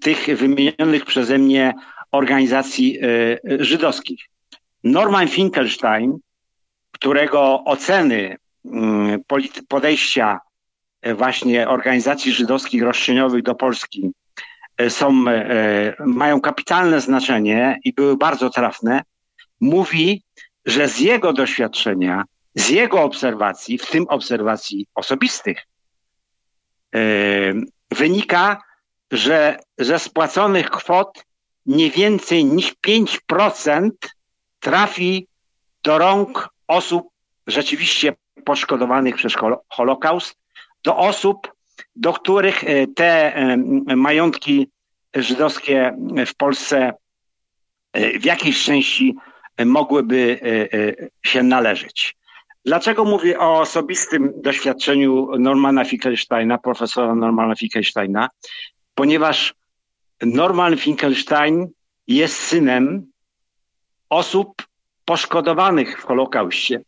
[0.00, 1.74] tych wymienionych przeze mnie
[2.12, 2.98] organizacji
[3.44, 4.20] żydowskich.
[4.84, 6.18] Norman Finkelstein,
[6.92, 9.20] którego oceny mm,
[9.68, 10.40] podejścia
[11.14, 14.10] właśnie organizacji żydowskich roszczeniowych do Polski
[14.76, 19.02] e, są, e, mają kapitalne znaczenie i były bardzo trafne,
[19.60, 20.22] mówi,
[20.66, 22.24] że z jego doświadczenia,
[22.54, 25.66] z jego obserwacji, w tym obserwacji osobistych,
[26.94, 27.00] e,
[27.90, 28.62] wynika,
[29.10, 31.24] że ze spłaconych kwot
[31.66, 33.90] nie więcej niż 5%
[34.60, 35.26] trafi
[35.82, 37.08] do rąk osób
[37.46, 38.12] rzeczywiście
[38.44, 39.34] poszkodowanych przez
[39.68, 40.36] Holokaust,
[40.84, 41.52] do osób,
[41.96, 43.56] do których e, te e,
[43.96, 44.68] majątki
[45.14, 45.96] żydowskie
[46.26, 46.92] w Polsce
[47.92, 49.14] e, w jakiejś części
[49.64, 50.40] mogłyby
[51.26, 52.16] się należeć.
[52.64, 58.28] Dlaczego mówię o osobistym doświadczeniu Normana Finkelsteina, profesora Normana Finkelsteina?
[58.94, 59.54] Ponieważ
[60.22, 61.68] Norman Finkelstein
[62.06, 63.10] jest synem
[64.08, 64.62] osób
[65.04, 66.82] poszkodowanych w Holokauście.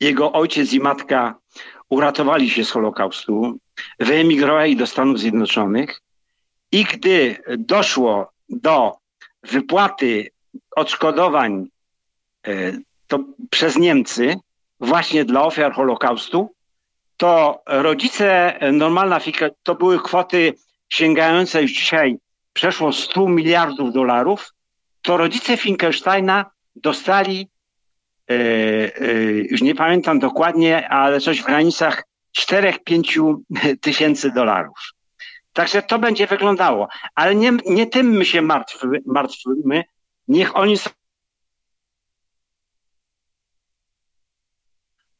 [0.00, 1.34] Jego ojciec i matka
[1.88, 3.58] uratowali się z Holokaustu,
[3.98, 6.00] wyemigrowali do Stanów Zjednoczonych
[6.72, 8.92] i gdy doszło do
[9.42, 10.30] wypłaty
[10.76, 11.66] odszkodowań
[12.46, 13.18] e, to
[13.50, 14.36] przez Niemcy
[14.80, 16.54] właśnie dla ofiar Holokaustu,
[17.16, 19.20] to rodzice normalna
[19.62, 20.54] to były kwoty
[20.88, 22.16] sięgające już dzisiaj
[22.52, 24.52] przeszło 100 miliardów dolarów,
[25.02, 27.48] to rodzice Finkelsteina dostali
[28.30, 28.34] E,
[29.00, 29.12] e,
[29.50, 32.04] już nie pamiętam dokładnie, ale coś w granicach
[32.38, 33.36] 4-5
[33.80, 34.78] tysięcy dolarów.
[35.52, 36.88] Także to będzie wyglądało.
[37.14, 39.84] Ale nie, nie tym my się martwy, martwimy.
[40.28, 40.90] Niech oni są.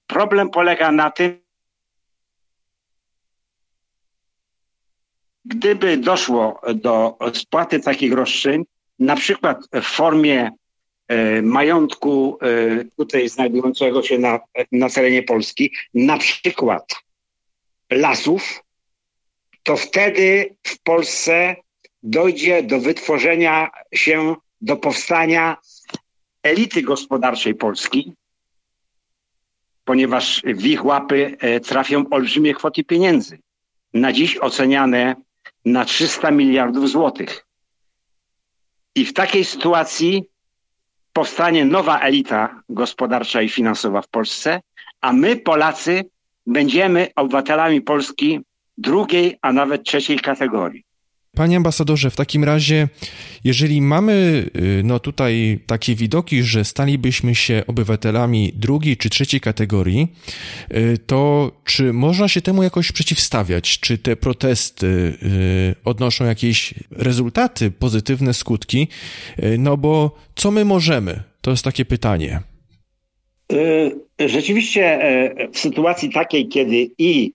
[0.07, 1.46] Problem polega na tym,
[5.47, 8.65] gdyby doszło do spłaty takich roszczeń,
[8.99, 10.51] na przykład w formie
[11.09, 14.41] E, majątku e, tutaj znajdującego się na,
[14.73, 16.95] na terenie Polski, na przykład
[17.91, 18.63] lasów,
[19.63, 21.57] to wtedy w Polsce
[22.03, 25.57] dojdzie do wytworzenia się, do powstania
[26.43, 28.13] elity gospodarczej Polski,
[29.85, 33.39] ponieważ w ich łapy e, trafią olbrzymie kwoty pieniędzy,
[33.95, 35.17] na dziś oceniane
[35.67, 37.47] na 300 miliardów złotych.
[38.95, 40.25] I w takiej sytuacji
[41.13, 44.61] powstanie nowa elita gospodarcza i finansowa w Polsce,
[45.01, 46.05] a my, Polacy,
[46.47, 48.41] będziemy obywatelami Polski
[48.79, 50.86] drugiej, a nawet trzeciej kategorii.
[51.37, 52.89] Panie ambasadorze, w takim razie,
[53.45, 60.09] jeżeli mamy y, no tutaj takie widoki, że stalibyśmy się obywatelami drugiej czy trzeciej kategorii,
[60.75, 63.79] y, to czy można się temu jakoś przeciwstawiać?
[63.81, 68.89] Czy te protesty y, odnoszą jakieś rezultaty, pozytywne skutki?
[69.59, 71.23] No bo co my możemy?
[71.41, 72.41] To jest takie pytanie.
[74.19, 75.01] Rzeczywiście
[75.53, 77.33] w sytuacji takiej, kiedy i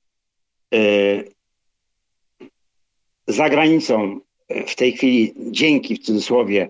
[3.28, 4.20] za granicą
[4.50, 6.70] e, w tej chwili dzięki w cudzysłowie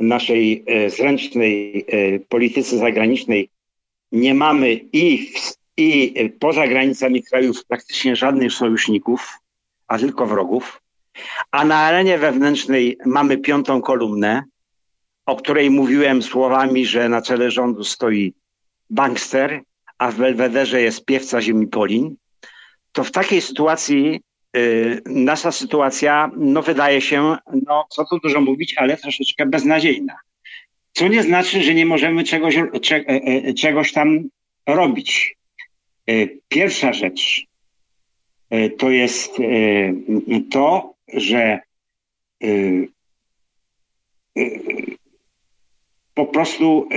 [0.00, 3.50] naszej e, zręcznej e, polityce zagranicznej
[4.12, 5.32] nie mamy i,
[5.76, 9.38] i poza granicami krajów praktycznie żadnych sojuszników,
[9.88, 10.82] a tylko wrogów,
[11.50, 14.42] a na arenie wewnętrznej mamy piątą kolumnę,
[15.26, 18.34] o której mówiłem słowami, że na czele rządu stoi
[18.90, 19.60] bankster,
[19.98, 22.16] a w Belwederze jest piewca ziemi Polin,
[22.92, 24.20] to w takiej sytuacji
[25.06, 27.36] nasza sytuacja, no wydaje się,
[27.66, 30.16] no co tu dużo mówić, ale troszeczkę beznadziejna.
[30.92, 34.28] Co nie znaczy, że nie możemy czegoś, cze, e, e, czegoś tam
[34.66, 35.36] robić.
[36.10, 37.46] Y, pierwsza rzecz
[38.54, 39.36] y, to jest
[40.50, 41.60] to, że
[46.14, 46.88] po prostu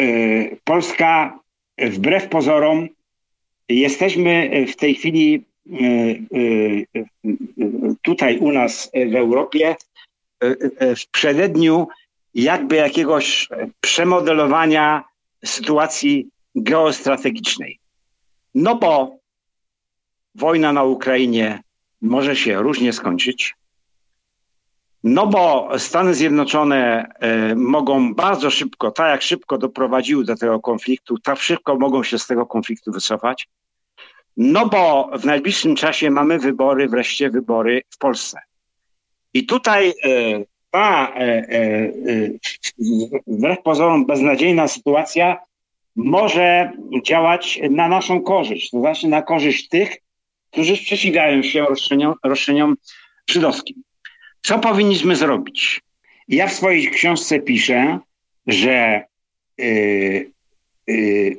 [0.64, 1.40] Polska
[1.78, 2.90] wbrew pozorom
[3.70, 5.46] jesteśmy w tej chwili
[8.02, 9.76] tutaj u nas w Europie
[10.40, 11.88] e, w przededniu
[12.34, 13.50] jakby jakiegoś
[13.82, 15.04] przemodelowania
[15.46, 17.80] sytuacji geostrategicznej.
[18.56, 19.18] No bo
[20.36, 21.64] wojna na Ukrainie
[22.02, 23.56] może się różnie skończyć.
[25.04, 31.18] No bo Stany Zjednoczone e, mogą bardzo szybko, tak jak szybko doprowadziły do tego konfliktu,
[31.20, 33.48] tak szybko mogą się z tego konfliktu wycofać.
[34.44, 38.40] No bo w najbliższym czasie mamy wybory, wreszcie wybory w Polsce.
[39.34, 39.94] I tutaj e,
[40.72, 41.14] ta
[43.28, 45.38] wbrew pozorom beznadziejna sytuacja
[45.96, 46.72] może
[47.06, 49.98] działać na naszą korzyść, to znaczy na korzyść tych,
[50.52, 52.76] którzy sprzeciwiają się roszczeniom, roszczeniom
[53.30, 53.84] żydowskim.
[54.42, 55.82] Co powinniśmy zrobić?
[56.28, 58.00] Ja w swojej książce piszę,
[58.48, 59.04] że
[59.58, 60.32] yy,
[60.88, 61.38] yy,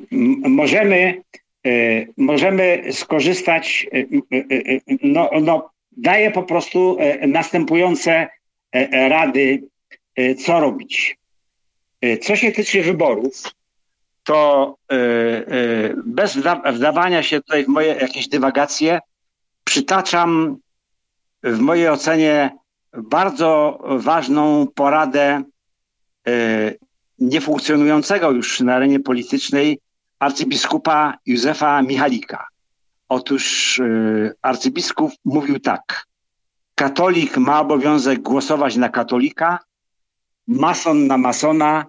[0.49, 1.23] możemy,
[2.17, 8.29] możemy skorzystać, y, y, y, no, no, daję po prostu następujące
[8.93, 9.63] rady,
[10.45, 11.19] co robić.
[12.23, 13.43] Co się tyczy wyborów,
[14.25, 14.77] to
[16.05, 16.39] bez
[16.75, 18.99] wdawania się tutaj w moje jakieś dywagacje,
[19.65, 20.57] przytaczam
[21.43, 22.51] w mojej ocenie
[22.93, 25.43] bardzo ważną poradę
[27.19, 29.79] niefunkcjonującego już na arenie politycznej
[30.23, 32.49] arcybiskupa Józefa Michalika.
[33.09, 33.85] Otóż e,
[34.43, 36.07] arcybiskup mówił tak.
[36.75, 39.59] Katolik ma obowiązek głosować na katolika,
[40.47, 41.87] mason na masona,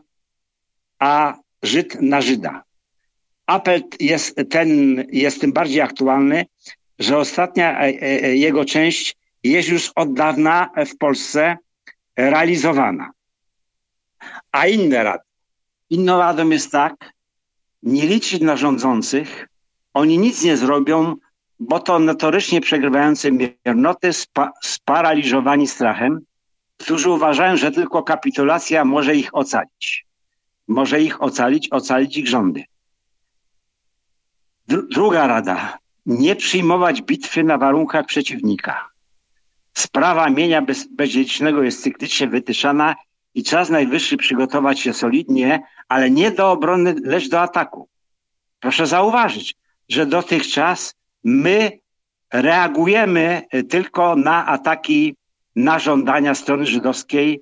[1.00, 2.64] a Żyd na Żyda.
[3.46, 4.70] Apel jest, ten
[5.12, 6.46] jest tym bardziej aktualny,
[7.00, 7.92] że ostatnia e,
[8.36, 11.58] jego część jest już od dawna w Polsce
[12.18, 13.12] realizowana.
[14.52, 15.24] A inne rady.
[15.90, 17.14] Inną radą jest tak,
[17.84, 19.48] nie liczyć na rządzących,
[19.94, 21.16] oni nic nie zrobią,
[21.60, 26.20] bo to notorycznie przegrywające miernoty, spa, sparaliżowani strachem,
[26.78, 30.06] którzy uważają, że tylko kapitulacja może ich ocalić.
[30.68, 32.64] Może ich ocalić, ocalić ich rządy.
[34.68, 35.78] Druga rada.
[36.06, 38.90] Nie przyjmować bitwy na warunkach przeciwnika.
[39.74, 40.88] Sprawa mienia bez,
[41.62, 42.96] jest cyklicznie wytyszana
[43.36, 47.90] i czas najwyższy przygotować się solidnie, ale nie do obrony, lecz do ataku.
[48.60, 49.56] Proszę zauważyć,
[49.90, 51.80] że dotychczas my
[52.34, 55.16] reagujemy tylko na ataki,
[55.56, 57.42] na żądania strony żydowskiej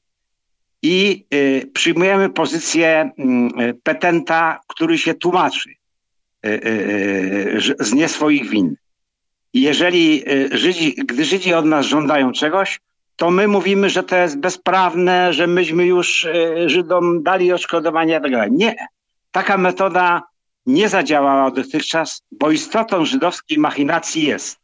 [0.81, 3.11] i y, przyjmujemy pozycję
[3.59, 5.69] y, petenta, który się tłumaczy
[7.79, 8.75] z nie swoich win
[9.53, 12.79] jeżeli Żydzi, gdy Żydzi od nas żądają czegoś,
[13.15, 18.31] to my mówimy, że to jest bezprawne, że myśmy już y, Żydom dali odszkodowania i
[18.31, 18.51] tak.
[18.51, 18.75] Nie.
[19.31, 20.23] Taka metoda
[20.65, 24.61] nie zadziałała dotychczas, bo istotą żydowskiej machinacji jest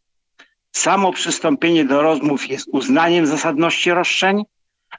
[0.71, 4.43] samo przystąpienie do rozmów jest uznaniem zasadności roszczeń,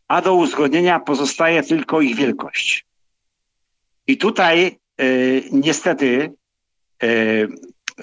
[0.09, 2.87] a do uzgodnienia pozostaje tylko ich wielkość.
[4.07, 6.33] I tutaj y, niestety
[7.03, 7.07] y,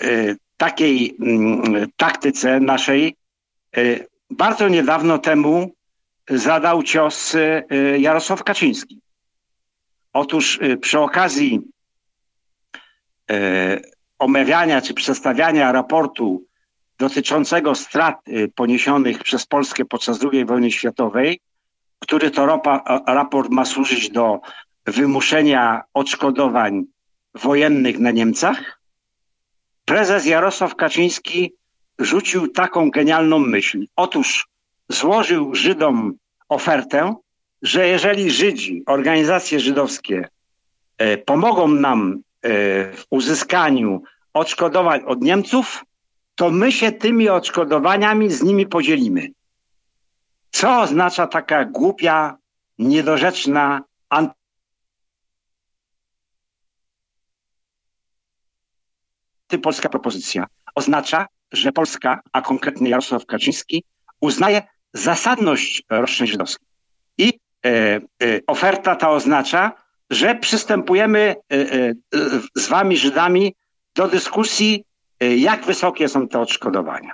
[0.04, 3.16] y, takiej mm, taktyce naszej
[3.78, 5.72] y, bardzo niedawno temu
[6.30, 7.64] zadał cios y,
[8.00, 9.02] Jarosław Kaczyński.
[10.14, 11.62] Otóż y, przy okazji
[14.20, 16.44] omawiania czy przedstawiania raportu
[16.98, 21.40] dotyczącego strat poniesionych przez Polskę podczas II wojny światowej,
[22.00, 22.62] który to
[23.08, 24.40] raport ma służyć do
[24.86, 26.84] wymuszenia odszkodowań
[27.36, 28.80] wojennych na Niemcach,
[29.86, 31.54] prezes Jarosław Kaczyński
[32.00, 33.86] rzucił taką genialną myśl.
[33.96, 34.48] Otóż
[34.90, 36.14] złożył Żydom
[36.50, 37.16] ofertę,
[37.62, 40.30] że jeżeli Żydzi, organizacje żydowskie
[40.98, 42.50] e, pomogą nam e,
[42.94, 45.86] w uzyskaniu odszkodowań od Niemców,
[46.36, 49.28] to my się tymi odszkodowaniami z nimi podzielimy.
[50.52, 52.38] Co oznacza taka głupia,
[52.80, 53.82] niedorzeczna,
[59.50, 63.84] antypolska propozycja oznacza, że Polska, a konkretnie Jarosław Kaczyński,
[64.22, 64.62] uznaje
[64.94, 66.68] zasadność roszczeń żydowskich.
[67.18, 67.34] I
[67.66, 68.02] e, e,
[68.48, 69.72] oferta ta oznacza,
[70.10, 71.94] że przystępujemy e, e
[72.56, 73.56] z wami Żydami
[73.96, 74.84] do dyskusji,
[75.38, 77.12] jak wysokie są te odszkodowania.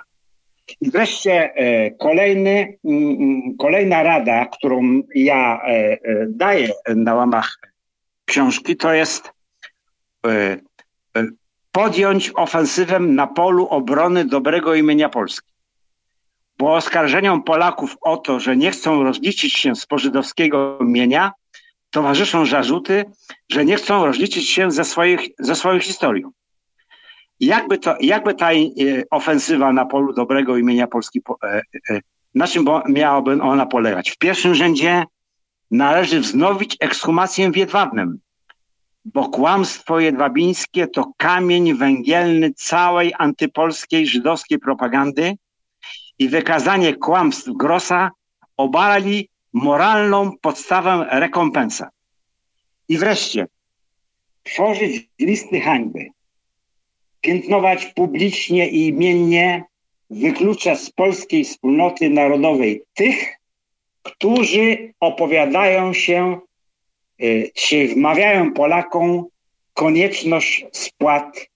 [0.80, 1.54] I wreszcie
[1.98, 2.78] kolejny,
[3.58, 5.60] kolejna rada, którą ja
[6.28, 7.58] daję na łamach
[8.24, 9.30] książki, to jest
[11.72, 15.52] podjąć ofensywę na polu obrony dobrego imienia Polski.
[16.58, 21.32] Bo oskarżeniom Polaków o to, że nie chcą rozliczyć się z pożydowskiego mienia,
[21.90, 23.04] towarzyszą zarzuty,
[23.50, 26.30] że nie chcą rozliczyć się ze, swoich, ze swoją historią.
[27.40, 28.66] Jakby, to, jakby ta e,
[29.10, 31.60] ofensywa na polu dobrego imienia Polski, e,
[31.90, 32.00] e,
[32.34, 34.10] na czym miałaby ona polegać?
[34.10, 35.04] W pierwszym rzędzie
[35.70, 38.18] należy wznowić ekshumację w Jedwabnem,
[39.04, 45.34] bo kłamstwo jedwabińskie to kamień węgielny całej antypolskiej żydowskiej propagandy
[46.18, 48.10] i wykazanie kłamstw Grossa
[48.56, 51.90] obali moralną podstawę rekompensat.
[52.88, 53.46] I wreszcie
[54.42, 56.06] tworzyć listy hańby,
[57.20, 59.64] piętnować publicznie i imiennie,
[60.10, 63.36] wyklucza z polskiej wspólnoty narodowej tych,
[64.02, 66.40] którzy opowiadają się,
[67.54, 69.24] czy wmawiają Polakom
[69.74, 71.46] konieczność spłat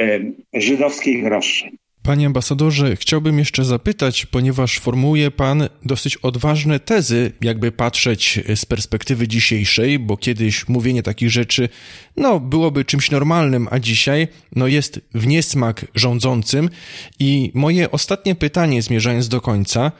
[0.00, 1.76] y, żydowskich roszczeń.
[2.06, 9.28] Panie ambasadorze, chciałbym jeszcze zapytać, ponieważ formułuje Pan dosyć odważne tezy, jakby patrzeć z perspektywy
[9.28, 11.68] dzisiejszej, bo kiedyś mówienie takich rzeczy,
[12.16, 16.70] no, byłoby czymś normalnym, a dzisiaj, no, jest w niesmak rządzącym.
[17.18, 19.92] I moje ostatnie pytanie, zmierzając do końca,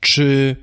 [0.00, 0.56] czy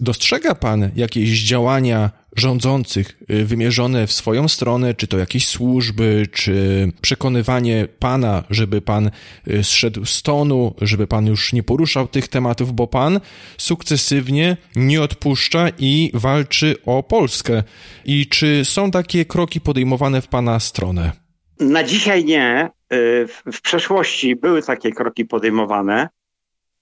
[0.00, 6.88] dostrzega Pan jakieś działania rządzących y, wymierzone w swoją stronę, czy to jakieś służby, czy
[7.00, 9.10] przekonywanie pana, żeby pan
[9.48, 13.20] y, zszedł z tonu, żeby pan już nie poruszał tych tematów, bo pan
[13.58, 17.62] sukcesywnie nie odpuszcza i walczy o Polskę.
[18.04, 21.12] I czy są takie kroki podejmowane w pana stronę?
[21.60, 22.70] Na dzisiaj nie.
[22.92, 26.08] Y, w przeszłości były takie kroki podejmowane.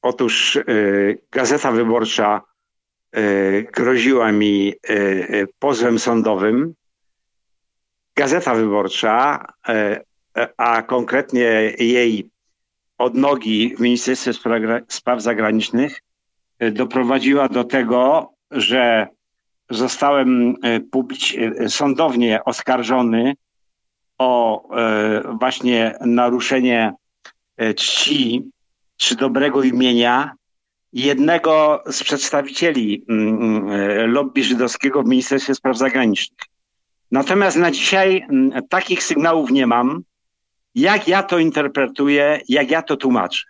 [0.02, 0.58] Otóż
[1.32, 2.40] Gazeta Wyborcza
[3.72, 6.74] groziła mi e, e, pozwem sądowym.
[8.16, 9.46] Gazeta Wyborcza,
[10.56, 12.30] a konkretnie jej
[12.98, 14.32] odnogi w Ministerstwie
[14.88, 16.02] Spraw Zagranicznych
[16.72, 19.06] doprowadziła do tego, że
[19.70, 20.54] zostałem
[21.68, 23.34] sądownie oskarżony
[24.18, 24.62] o
[25.40, 26.92] właśnie naruszenie
[27.76, 28.50] czci
[28.96, 30.32] czy dobrego imienia
[30.92, 36.40] jednego z przedstawicieli mm, mm, e, lobby żydowskiego w Ministerstwie Spraw Zagranicznych.
[37.10, 40.02] Natomiast na dzisiaj mm, takich sygnałów nie mam.
[40.74, 43.44] Jak ja to interpretuję, jak ja to tłumaczę?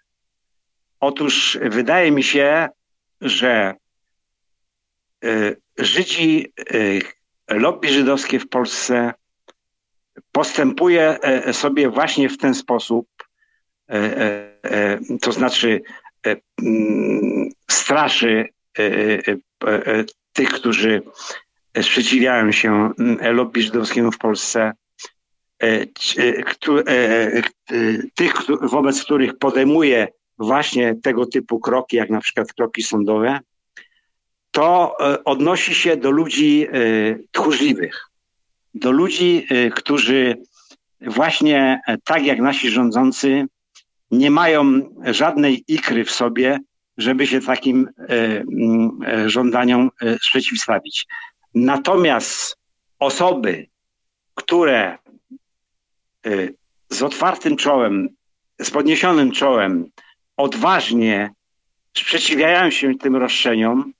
[1.00, 2.68] Otóż wydaje mi się,
[3.20, 3.74] że
[5.24, 6.52] e, Żydzi,
[7.48, 9.14] e, lobby żydowskie w Polsce
[10.32, 11.18] postępuje
[11.52, 13.08] sobie właśnie w ten sposób,
[15.20, 15.80] to znaczy
[17.70, 18.48] straszy
[18.78, 18.82] e,
[19.66, 21.02] e, tych, którzy
[21.82, 24.72] sprzeciwiają się mm, lobby żydowskiemu w Polsce,
[28.14, 30.08] tych, wobec których podejmuje
[30.38, 33.40] właśnie tego typu kroki, jak na przykład kroki sądowe,
[34.50, 36.66] to odnosi się do ludzi
[37.30, 38.06] tchórzliwych,
[38.74, 40.36] do ludzi, którzy
[41.00, 43.46] właśnie tak jak nasi rządzący
[44.12, 46.58] nie mają żadnej ikry w sobie,
[46.98, 48.04] żeby się takim e,
[48.40, 51.06] mm, e, żądaniom e, sprzeciwstawić.
[51.54, 52.56] Natomiast
[52.98, 53.66] osoby,
[54.34, 54.98] które
[56.90, 58.08] z otwartym czołem,
[58.60, 59.90] z podniesionym czołem
[60.36, 61.30] odważnie
[61.96, 63.92] sprzeciwiają się tym roszczeniom,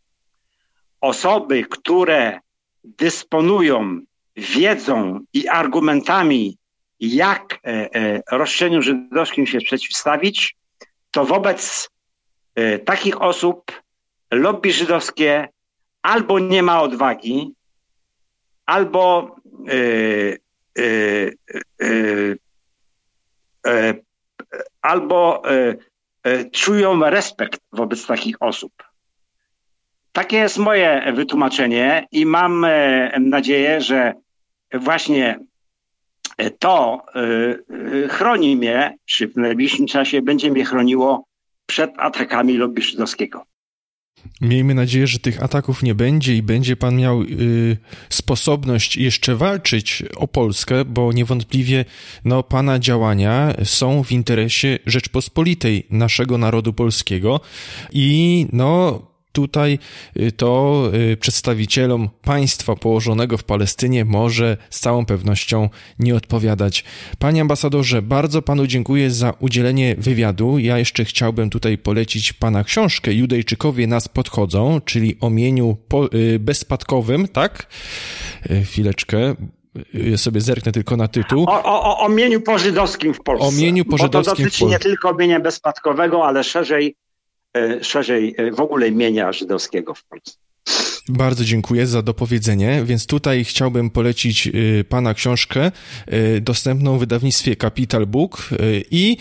[1.00, 2.40] osoby, które
[2.84, 4.00] dysponują
[4.36, 6.58] wiedzą i argumentami
[7.02, 10.56] jak e, e, roszczeniu żydowskim się przeciwstawić,
[11.10, 11.90] to wobec
[12.54, 13.82] e, takich osób
[14.30, 15.48] lobby żydowskie
[16.02, 17.54] albo nie ma odwagi,
[18.66, 19.36] albo
[24.82, 25.42] albo
[26.52, 28.72] czują respekt wobec takich osób.
[30.12, 32.66] Takie jest moje wytłumaczenie i mam
[33.20, 34.14] nadzieję, że
[34.74, 35.38] właśnie
[36.58, 37.74] to y,
[38.04, 41.24] y, chroni mnie, czy w najbliższym czasie będzie mnie chroniło
[41.66, 43.44] przed atakami lobby żydowskiego.
[44.40, 47.76] Miejmy nadzieję, że tych ataków nie będzie i będzie pan miał y,
[48.08, 51.84] sposobność jeszcze walczyć o Polskę, bo niewątpliwie
[52.24, 57.40] no, pana działania są w interesie Rzeczpospolitej, naszego narodu polskiego
[57.92, 59.00] i no
[59.32, 59.78] tutaj
[60.16, 65.68] y, to y, przedstawicielom państwa położonego w Palestynie może z całą pewnością
[65.98, 66.84] nie odpowiadać.
[67.18, 70.58] Panie ambasadorze, bardzo panu dziękuję za udzielenie wywiadu.
[70.58, 75.76] Ja jeszcze chciałbym tutaj polecić pana książkę Judejczykowie nas podchodzą, czyli o mieniu
[76.14, 77.66] y, bezspadkowym, tak?
[78.64, 79.34] Chwileczkę,
[79.94, 81.44] ja sobie zerknę tylko na tytuł.
[81.48, 83.46] O, o, o mieniu pożydowskim w Polsce.
[83.48, 86.96] O mieniu pożydowskim Bo to dotyczy nie tylko mienia bezspadkowego, ale szerzej
[87.82, 90.38] szerzej e, w ogóle imienia żydowskiego w Polsce.
[91.08, 94.50] Bardzo dziękuję za dopowiedzenie, więc tutaj chciałbym polecić e,
[94.84, 95.70] Pana książkę
[96.40, 98.48] dostępną w wydawnictwie Capital Book
[98.90, 99.16] i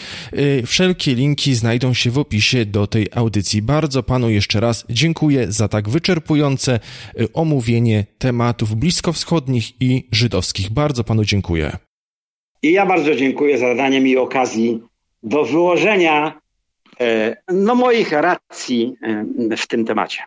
[0.65, 3.61] wszelkie linki znajdą się w opisie do tej audycji.
[3.61, 6.79] Bardzo Panu jeszcze raz dziękuję za tak wyczerpujące
[7.33, 10.69] omówienie tematów bliskowschodnich i żydowskich.
[10.69, 11.77] Bardzo Panu dziękuję.
[12.63, 14.79] I ja bardzo dziękuję za danie mi okazji
[15.23, 16.50] do wyłożenia E,
[17.47, 18.95] no, moich racji
[19.49, 20.19] e, w tym temacie.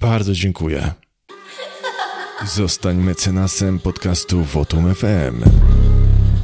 [0.00, 0.92] Bardzo dziękuję.
[2.44, 5.42] Zostań mecenasem podcastu Votum FM.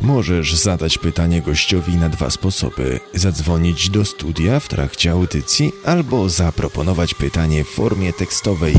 [0.03, 7.15] Możesz zadać pytanie gościowi na dwa sposoby: zadzwonić do studia w trakcie audycji albo zaproponować
[7.15, 8.75] pytanie w formie tekstowej.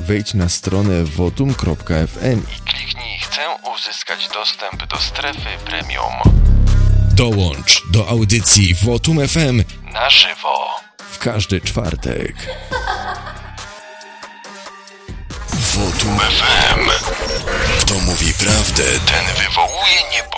[0.00, 3.40] Wejdź na stronę votum.fm i kliknij Chcę
[3.74, 6.42] uzyskać dostęp do strefy premium.
[7.14, 10.66] Dołącz do audycji Votum FM na żywo
[11.12, 12.36] w każdy czwartek.
[15.52, 16.90] Votum FM.
[17.80, 20.32] Kto mówi prawdę, ten wywołuje niebo.